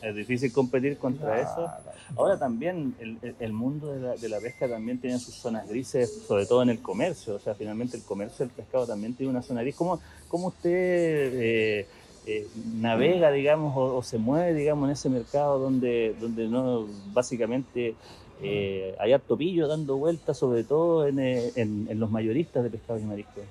Es 0.02 0.16
difícil 0.16 0.52
competir 0.54 0.98
contra 0.98 1.42
eso. 1.42 1.70
Ahora 2.16 2.40
también 2.40 2.96
el, 3.00 3.18
el- 3.22 3.36
el 3.40 3.54
mundo 3.54 3.92
de 3.94 4.00
la, 4.00 4.16
de 4.16 4.30
la 4.30 4.40
pesca 4.40 4.68
también 4.68 4.98
tiene 5.00 5.20
sus 5.20 5.36
zonas 5.36 5.68
grises, 5.68 6.24
sobre 6.26 6.46
todo 6.46 6.64
en 6.64 6.70
el 6.70 6.82
comercio. 6.82 7.36
O 7.36 7.40
sea, 7.40 7.54
finalmente 7.54 7.98
el 7.98 8.04
comercio 8.04 8.46
del 8.46 8.56
pescado 8.56 8.88
también 8.88 9.14
tiene 9.14 9.30
una 9.32 9.42
zona 9.44 9.62
gris. 9.62 9.76
¿Cómo, 9.76 10.00
cómo 10.30 10.48
usted 10.48 10.72
eh, 10.72 11.88
eh, 12.30 12.48
navega, 12.80 13.32
digamos, 13.32 13.76
o, 13.76 13.98
o 13.98 14.04
se 14.04 14.18
mueve, 14.18 14.54
digamos, 14.54 14.88
en 14.88 14.94
ese 14.94 15.10
mercado 15.10 15.60
donde, 15.60 16.16
donde 16.22 16.48
no 16.48 16.86
básicamente 17.14 17.96
eh, 18.42 18.96
hay 19.00 19.14
harto 19.14 19.36
pillo 19.38 19.68
dando 19.68 19.98
vueltas, 19.98 20.38
sobre 20.38 20.64
todo 20.64 21.08
en, 21.08 21.20
eh, 21.20 21.52
en- 21.56 21.88
en 21.90 22.00
los 22.00 22.10
mayoristas 22.12 22.64
de 22.64 22.70
pescado 22.70 23.00
y 23.00 23.04
marisco? 23.04 23.42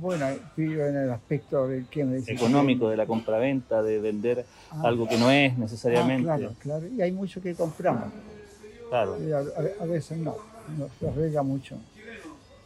Bueno, 0.00 0.26
pillo 0.54 0.86
en 0.86 0.96
el 0.96 1.10
aspecto 1.10 1.66
de 1.68 1.84
que 1.90 2.04
me 2.04 2.16
dice 2.16 2.32
Económico, 2.32 2.88
de 2.88 2.96
la 2.96 3.06
compraventa, 3.06 3.82
de 3.82 3.98
vender 3.98 4.44
Ah, 4.70 4.82
algo 4.84 5.08
que 5.08 5.16
no 5.16 5.30
es 5.30 5.52
ah, 5.52 5.56
necesariamente. 5.58 6.24
claro, 6.24 6.54
claro. 6.58 6.86
Y 6.88 7.00
hay 7.00 7.12
mucho 7.12 7.40
que 7.40 7.54
compramos. 7.54 8.12
Claro. 8.88 9.16
Y 9.26 9.32
a, 9.32 9.38
a- 9.38 9.86
veces 9.86 10.18
no, 10.18 10.36
no 10.76 10.88
se 10.98 11.08
arriesga 11.08 11.42
mucho. 11.42 11.76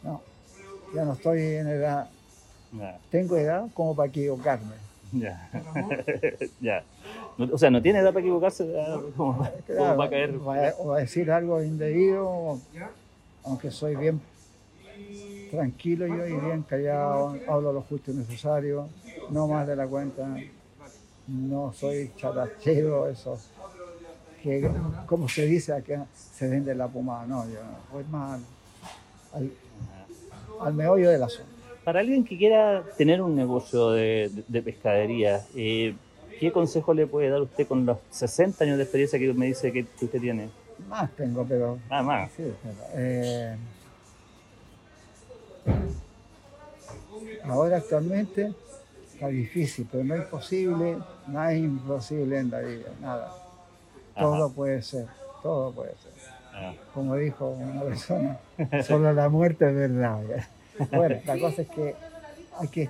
No, 0.01 0.21
ya 0.93 1.05
no 1.05 1.13
estoy 1.13 1.39
en 1.41 1.67
edad, 1.67 2.09
Tengo 3.09 3.37
edad 3.37 3.65
como 3.73 3.95
para 3.95 4.09
equivocarme. 4.09 4.75
Ya. 5.11 5.49
ya. 6.61 6.83
No- 7.37 7.53
o 7.53 7.57
sea, 7.57 7.69
no 7.69 7.81
tiene 7.81 7.99
edad 7.99 8.09
para 8.13 8.21
equivocarse, 8.21 8.65
como, 9.15 9.35
como 9.37 9.49
Claro, 9.65 9.97
para 9.97 10.09
caer. 10.09 10.35
o 10.43 10.51
a- 10.51 10.73
o 10.79 10.93
a 10.93 10.99
decir 10.99 11.31
algo 11.31 11.61
indebido, 11.63 12.59
aunque 13.43 13.71
soy 13.71 13.95
bien 13.95 14.19
tranquilo 15.51 16.07
yo 16.07 16.25
y 16.27 16.35
bien 16.39 16.63
callado, 16.63 17.37
hablo 17.47 17.71
lo 17.71 17.81
justo 17.81 18.11
y 18.11 18.15
necesario, 18.15 18.87
no 19.29 19.47
más 19.47 19.67
de 19.67 19.75
la 19.75 19.87
cuenta, 19.87 20.39
no 21.27 21.71
soy 21.73 22.11
charachero, 22.17 23.07
eso 23.07 23.39
que 24.41 24.69
como 25.07 25.27
se 25.29 25.45
dice 25.45 25.73
acá, 25.73 26.05
se 26.15 26.47
vende 26.47 26.75
la 26.75 26.87
pomada, 26.87 27.25
no, 27.25 27.45
yo 27.47 27.59
voy 27.91 28.03
más 28.11 28.39
al, 29.33 29.41
al- 29.41 29.51
al 30.67 30.73
meollo 30.73 31.09
del 31.09 31.23
asunto. 31.23 31.54
Para 31.85 31.99
alguien 32.01 32.25
que 32.25 32.37
quiera 32.37 32.83
tener 32.97 33.21
un 33.21 33.35
negocio 33.35 33.91
de, 33.91 34.29
de- 34.33 34.43
de 34.47 34.61
pescadería, 34.61 35.41
eh, 35.55 35.93
¿qué 36.39 36.51
consejo 36.51 36.93
le 36.95 37.05
puede 37.07 37.29
dar 37.29 37.41
usted 37.41 37.67
con 37.67 37.85
los 37.85 37.99
60 38.09 38.63
años 38.65 38.77
de 38.77 38.83
experiencia 38.83 39.19
que 39.19 39.31
me 39.33 39.45
dice 39.45 39.71
que, 39.71 39.85
que 39.85 40.05
usted 40.05 40.19
tiene? 40.19 40.49
Más 40.89 41.15
tengo, 41.15 41.45
pero 41.47 41.77
Nada 41.89 42.01
más. 42.01 42.31
Sí, 42.31 42.43
pero, 42.63 42.75
eh, 42.95 43.55
ahora 47.43 47.77
actualmente 47.77 48.51
está 49.13 49.27
difícil, 49.27 49.87
pero 49.91 50.03
no 50.03 50.15
es 50.15 50.21
imposible, 50.21 50.97
nada 51.27 51.53
es 51.53 51.59
imposible 51.59 52.39
en 52.39 52.49
la 52.49 52.59
vida, 52.61 52.89
nada. 53.01 53.31
Todo 54.17 54.49
puede 54.49 54.81
ser, 54.81 55.05
todo 55.43 55.71
puede 55.71 55.91
ser. 55.91 56.11
Ah, 56.53 56.73
Como 56.93 57.15
dijo 57.15 57.47
una 57.49 57.81
persona, 57.83 58.37
solo 58.83 59.13
la 59.13 59.29
muerte 59.29 59.67
es 59.69 59.75
verdad. 59.75 60.21
Bueno, 60.91 61.21
la 61.25 61.39
cosa 61.39 61.61
es 61.61 61.69
que 61.69 61.95
hay 62.57 62.67
que 62.67 62.89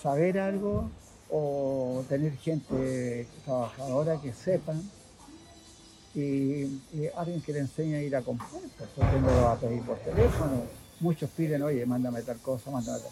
saber 0.00 0.38
algo 0.38 0.90
o 1.30 2.04
tener 2.08 2.36
gente 2.36 3.26
trabajadora 3.44 4.20
que 4.20 4.32
sepan 4.32 4.82
y, 6.14 6.80
alguien 7.16 7.40
que 7.42 7.52
le 7.52 7.60
enseñe 7.60 7.96
a 7.96 8.02
ir 8.02 8.14
a 8.14 8.22
comprar, 8.22 8.50
porque 8.94 9.18
no 9.18 9.26
lo 9.26 9.42
va 9.42 9.52
a 9.52 9.56
pedir 9.56 9.82
por 9.82 9.98
teléfono. 9.98 10.62
Muchos 11.00 11.28
piden, 11.30 11.62
oye, 11.62 11.84
mándame 11.86 12.22
tal 12.22 12.38
cosa, 12.38 12.70
mándame 12.70 13.00
tal. 13.00 13.10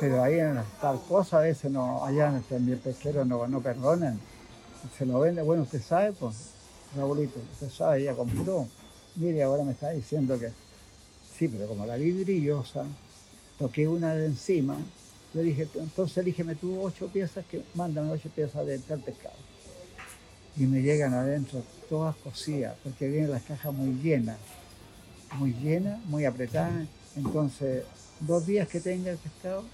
Pero 0.00 0.22
ahí 0.22 0.40
en 0.40 0.60
tal 0.80 1.00
cosa 1.08 1.38
a 1.38 1.42
veces 1.42 1.70
no, 1.70 2.04
allá 2.04 2.28
en 2.28 2.36
el 2.36 2.44
también 2.44 2.80
no, 3.28 3.60
perdonan. 3.60 4.18
Se 4.98 5.06
lo 5.06 5.20
vende, 5.20 5.42
bueno, 5.42 5.62
usted 5.62 5.80
sabe, 5.80 6.12
pues, 6.12 6.50
Raulito, 6.96 7.38
usted 7.52 7.70
sabe, 7.70 8.04
ya 8.04 8.14
compró. 8.14 8.66
Mire, 9.14 9.42
ahora 9.42 9.62
me 9.62 9.72
está 9.72 9.90
diciendo 9.90 10.38
que 10.38 10.50
sí, 11.38 11.48
pero 11.48 11.68
como 11.68 11.86
la 11.86 11.96
vi 11.96 12.10
brillosa, 12.10 12.84
toqué 13.58 13.88
una 13.88 14.14
de 14.14 14.26
encima, 14.26 14.76
le 15.34 15.42
dije, 15.42 15.68
entonces 15.74 16.18
elígeme 16.18 16.54
tú 16.54 16.80
ocho 16.80 17.08
piezas, 17.08 17.44
que 17.46 17.62
mándame 17.74 18.10
ocho 18.10 18.28
piezas 18.30 18.66
de 18.66 18.78
tal 18.78 19.00
pescado. 19.00 19.36
Y 20.56 20.64
me 20.64 20.80
llegan 20.80 21.12
adentro 21.12 21.62
todas 21.88 22.16
cocidas, 22.16 22.76
porque 22.82 23.08
vienen 23.08 23.30
las 23.30 23.42
cajas 23.42 23.74
muy 23.74 24.00
llenas, 24.02 24.38
muy 25.38 25.52
llenas, 25.52 26.02
muy 26.06 26.24
apretadas. 26.24 26.86
Entonces, 27.16 27.84
dos 28.20 28.46
días 28.46 28.66
que 28.68 28.80
tenga 28.80 29.10
el 29.10 29.18
pescado, 29.18 29.64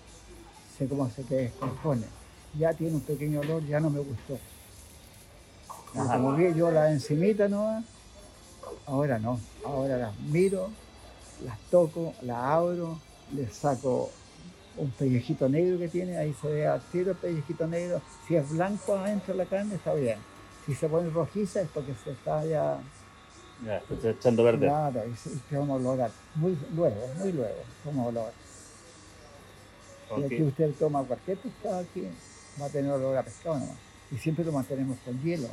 sé 0.77 0.89
cómo 0.89 1.09
se 1.11 1.23
te 1.23 1.37
descompone. 1.37 2.07
Ya 2.59 2.75
tiene 2.75 2.95
un 2.95 3.01
pequeño 3.01 3.41
olor, 3.41 3.65
ya 3.67 3.79
no 3.79 3.91
me 3.91 4.01
gustó. 4.01 4.39
Como 5.93 6.35
vi 6.35 6.55
yo 6.55 6.71
la 6.71 6.91
encimita 6.91 7.49
nomás, 7.49 7.85
ahora 8.87 9.19
no, 9.19 9.39
ahora 9.65 9.99
las 9.99 10.19
miro, 10.21 10.71
las 11.45 11.59
toco, 11.71 12.15
las 12.23 12.39
abro, 12.39 12.99
le 13.33 13.49
saco 13.49 14.11
un 14.77 14.91
pellejito 14.91 15.49
negro 15.49 15.79
que 15.79 15.89
tiene, 15.89 16.17
ahí 16.17 16.35
se 16.41 16.49
ve 16.49 16.67
al 16.67 16.81
tiro 16.91 17.13
el 17.13 17.17
pellejito 17.17 17.67
negro. 17.67 18.01
Si 18.27 18.37
es 18.37 18.49
blanco 18.51 18.97
adentro 18.97 19.35
de 19.35 19.45
la 19.45 19.47
carne, 19.47 19.75
está 19.75 19.95
bien. 19.95 20.19
Si 20.67 20.75
se 20.75 20.89
pone 20.89 21.11
rojiza 21.11 21.61
es 21.61 21.69
porque 21.75 21.95
se 22.05 22.13
está 22.13 22.45
ya 22.45 22.79
Ya, 23.65 23.79
está 23.79 24.11
echando 24.11 24.45
verde. 24.45 24.67
Claro, 24.67 25.03
y, 25.07 25.39
te 25.51 25.57
vamos 25.57 25.81
a 25.81 25.83
lograr. 25.83 26.11
Muy 26.35 26.57
luego, 26.75 27.09
muy 27.19 27.33
luego, 27.33 27.63
vamos 27.85 28.09
a 28.09 28.13
lograr. 28.13 28.35
Y 30.19 30.25
aquí 30.25 30.43
usted 30.43 30.73
toma 30.79 31.03
cualquier 31.05 31.39
pescado 31.39 31.79
aquí, 31.79 32.07
va 32.61 32.67
a 32.67 32.69
tener 32.69 32.91
olor 32.91 33.17
a 33.17 33.23
pescado 33.23 33.59
nomás. 33.59 33.77
Y 34.11 34.17
siempre 34.17 34.45
lo 34.45 34.53
mantenemos 34.53 34.99
con 35.05 35.21
hielo. 35.23 35.49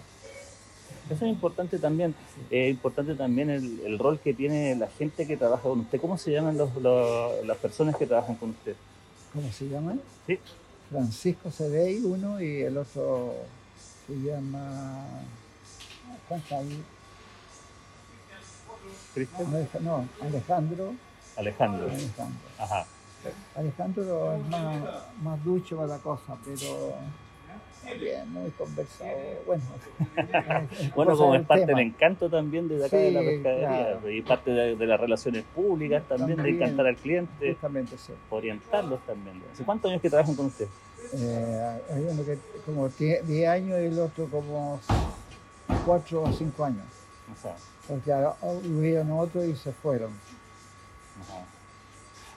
Eso 1.10 1.26
es 1.26 1.32
importante 1.32 1.80
también. 1.80 2.14
Es 2.52 2.70
importante 2.70 3.16
también 3.16 3.50
el, 3.50 3.80
el, 3.82 3.98
rol 3.98 4.20
que 4.20 4.34
tiene 4.34 4.76
la 4.76 4.88
gente 4.88 5.26
que 5.26 5.38
trabaja 5.38 5.64
con 5.64 5.80
usted. 5.82 6.00
¿Cómo 6.00 6.18
se 6.18 6.32
llaman 6.32 6.58
los, 6.58 6.76
los, 6.76 7.46
las 7.46 7.58
personas 7.58 7.96
que 7.96 8.06
trabajan 8.06 8.36
con 8.36 8.52
usted? 8.52 8.76
¿Cómo 9.34 9.52
se 9.52 9.68
llaman? 9.68 10.02
Sí. 10.28 10.40
Francisco 10.90 11.52
Cedey, 11.52 12.04
uno, 12.04 12.42
y 12.42 12.62
el 12.62 12.78
otro 12.78 13.34
se 14.08 14.14
llama. 14.16 15.06
¿Cristian? 19.14 19.68
No, 19.82 20.08
Alejandro. 20.22 20.94
Alejandro. 21.36 21.90
Alejandro. 21.90 22.50
Ajá. 22.58 22.86
Alejandro 23.56 24.34
es 24.34 24.48
más, 24.48 24.84
más 25.22 25.44
ducho 25.44 25.76
para 25.78 25.88
la 25.88 25.98
cosa, 25.98 26.38
pero 26.46 26.94
bien, 27.98 28.32
muy 28.32 28.52
conversado. 28.52 29.12
Bueno, 29.46 29.64
bueno 30.96 31.18
como 31.18 31.36
es 31.36 31.46
parte 31.46 31.66
tema. 31.66 31.80
del 31.80 31.88
encanto 31.88 32.30
también 32.30 32.68
de 32.68 32.78
acá 32.78 32.90
sí, 32.90 32.98
de 32.98 33.12
la 33.12 33.22
pescadería 33.22 33.70
claro. 33.70 34.12
y 34.12 34.22
parte 34.22 34.52
de, 34.52 34.76
de, 34.76 34.86
las 34.86 35.00
relaciones 35.00 35.44
públicas 35.56 36.04
también, 36.08 36.38
también, 36.38 36.58
de 36.58 36.64
encantar 36.64 36.88
al 36.88 36.96
cliente, 36.96 37.58
sí. 37.98 38.14
orientarlos 38.30 39.00
también. 39.06 39.42
¿Hace 39.52 39.64
cuántos 39.64 39.90
años 39.90 40.02
que 40.02 40.10
trabajan 40.10 40.36
con 40.36 40.48
usted? 40.48 40.68
Eh, 41.14 41.80
hay 41.92 42.04
uno 42.04 42.24
que 42.24 42.38
como 42.66 42.90
10 42.90 43.48
años 43.48 43.80
y 43.82 43.86
el 43.86 44.00
otro 44.00 44.28
como 44.28 44.80
4 45.86 46.22
o 46.22 46.34
5 46.34 46.64
años. 46.66 46.86
O 47.32 47.42
sea, 47.42 47.56
porque 47.88 48.12
huyeron 48.68 49.12
otros 49.12 49.46
y 49.46 49.56
se 49.56 49.72
fueron. 49.72 50.12
Ajá. 51.22 51.46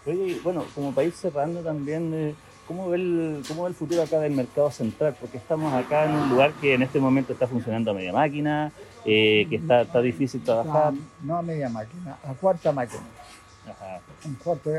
Oye, 0.04 0.40
bueno, 0.42 0.64
como 0.74 0.92
país 0.92 1.14
cerrando 1.14 1.60
también, 1.60 2.12
eh, 2.12 2.34
¿cómo, 2.66 2.88
ve 2.88 2.96
el, 2.96 3.42
¿cómo 3.46 3.64
ve 3.64 3.70
el 3.70 3.74
futuro 3.74 4.02
acá 4.02 4.18
del 4.20 4.32
mercado 4.32 4.70
central? 4.70 5.16
Porque 5.20 5.38
estamos 5.38 5.72
acá 5.72 6.04
en 6.04 6.12
un 6.12 6.28
lugar 6.28 6.52
que 6.54 6.74
en 6.74 6.82
este 6.82 7.00
momento 7.00 7.32
está 7.32 7.46
funcionando 7.46 7.90
a 7.90 7.94
media 7.94 8.12
máquina, 8.12 8.72
eh, 9.04 9.46
que 9.48 9.56
está, 9.56 9.82
está 9.82 10.00
difícil 10.00 10.42
trabajar. 10.42 10.92
No, 10.92 11.00
no, 11.22 11.36
a 11.38 11.42
media 11.42 11.68
máquina, 11.68 12.18
a 12.24 12.32
cuarta 12.34 12.72
máquina. 12.72 13.02
Ajá. 13.68 14.00
Un 14.24 14.34
cuarto, 14.34 14.70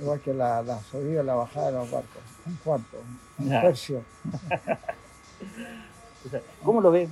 igual 0.00 0.20
que 0.20 0.34
la, 0.34 0.62
la 0.62 0.80
subida 0.80 1.22
y 1.22 1.26
la 1.26 1.34
bajada 1.34 1.66
de 1.66 1.72
los 1.72 1.90
barcos. 1.90 2.22
Un 2.46 2.56
cuarto, 2.56 2.98
un 3.38 3.48
tercio. 3.48 4.02
¿Cómo 6.62 6.80
lo 6.80 6.90
ve? 6.90 7.08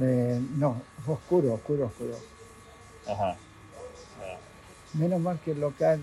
Eh, 0.00 0.40
no, 0.56 0.80
oscuro, 1.06 1.54
oscuro, 1.54 1.86
oscuro. 1.86 2.14
Ajá. 3.08 3.36
Menos 4.94 5.20
mal 5.20 5.38
que 5.44 5.52
el 5.52 5.60
local 5.60 6.00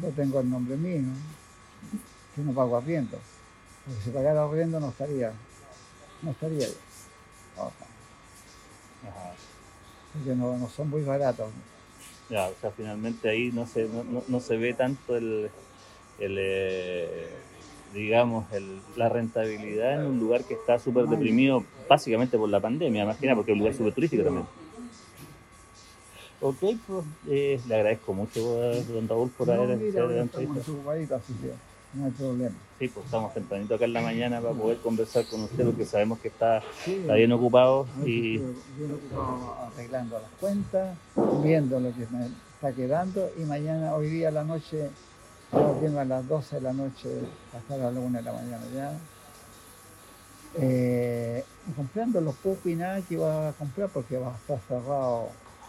no 0.00 0.08
tengo 0.10 0.40
el 0.40 0.50
nombre 0.50 0.76
mío, 0.76 1.02
que 2.34 2.42
no 2.42 2.52
pago 2.52 2.76
arriendo. 2.76 3.18
Porque 3.84 4.00
si 4.02 4.10
pagara 4.10 4.44
arriendo 4.44 4.80
no 4.80 4.88
estaría, 4.90 5.32
no 6.22 6.30
estaría. 6.30 6.66
Ojo, 7.56 7.72
Ajá. 9.04 9.32
Porque 10.12 10.34
no, 10.34 10.56
no 10.58 10.68
son 10.68 10.90
muy 10.90 11.02
baratos. 11.02 11.50
Ya, 12.30 12.48
o 12.48 12.54
sea, 12.60 12.70
finalmente 12.70 13.28
ahí 13.28 13.50
no 13.52 13.66
se, 13.66 13.84
no, 13.88 14.04
no- 14.04 14.24
no 14.28 14.40
se 14.40 14.56
ve 14.56 14.74
tanto 14.74 15.16
el, 15.16 15.50
el, 16.18 16.36
eh, 16.38 17.28
digamos, 17.94 18.52
el- 18.52 18.80
la 18.96 19.08
rentabilidad 19.08 19.94
en 20.02 20.06
un 20.10 20.18
lugar 20.20 20.44
que 20.44 20.54
está 20.54 20.78
súper 20.78 21.06
deprimido, 21.06 21.64
básicamente 21.88 22.36
por 22.36 22.48
la 22.50 22.60
pandemia, 22.60 23.04
nada, 23.04 23.16
porque 23.34 23.52
es 23.52 23.54
un 23.54 23.58
lugar 23.60 23.74
súper 23.74 23.94
turístico 23.94 24.24
también. 24.24 24.46
Ok, 26.40 26.56
pues 26.86 27.04
eh, 27.28 27.60
le 27.66 27.74
agradezco 27.74 28.14
mucho, 28.14 28.62
eh, 28.62 28.84
don 28.84 29.08
Raúl, 29.08 29.30
por 29.30 29.48
No, 29.48 29.54
haber 29.54 29.82
hecho 29.82 30.06
la 30.06 30.22
entrevista. 30.22 31.16
así 31.16 31.32
que 31.34 31.52
no 31.94 32.04
hay 32.04 32.10
problema. 32.12 32.54
Sí, 32.78 32.86
pues 32.88 33.06
estamos 33.06 33.34
tempranito 33.34 33.74
acá 33.74 33.86
en 33.86 33.92
la 33.92 34.02
mañana 34.02 34.40
para 34.40 34.54
poder 34.54 34.78
conversar 34.78 35.24
con 35.26 35.42
usted, 35.42 35.64
porque 35.64 35.84
sabemos 35.84 36.20
que 36.20 36.28
está, 36.28 36.62
Sí, 36.84 36.94
está 36.94 37.14
bien 37.14 37.32
ocupado 37.32 37.88
y 38.04 38.38
bien 38.38 38.92
ocupado 38.94 39.56
arreglando 39.66 40.20
las 40.20 40.30
cuentas, 40.38 40.96
viendo 41.42 41.80
lo 41.80 41.92
que 41.92 42.06
me 42.12 42.26
está 42.54 42.72
quedando 42.72 43.28
y 43.36 43.40
mañana, 43.40 43.94
hoy 43.96 44.08
día 44.08 44.28
a 44.28 44.32
la 44.32 44.44
noche, 44.44 44.90
volviendo 45.50 45.98
a 45.98 46.04
las 46.04 46.28
12 46.28 46.56
de 46.56 46.62
la 46.62 46.72
noche 46.72 47.08
hasta 47.56 47.76
las 47.78 47.96
1 47.96 48.16
de 48.18 48.22
la 48.22 48.32
mañana 48.32 48.62
ya. 48.72 48.92
Eh, 50.54 51.44
comprando 51.76 52.20
los 52.20 52.34
poco 52.36 52.68
y 52.68 52.74
nada 52.76 53.00
que 53.02 53.14
iba 53.14 53.48
a 53.48 53.52
comprar 53.52 53.88
porque 53.90 54.16
va 54.18 54.32
a 54.32 54.36
estar 54.36 54.60
cerrado 54.68 55.28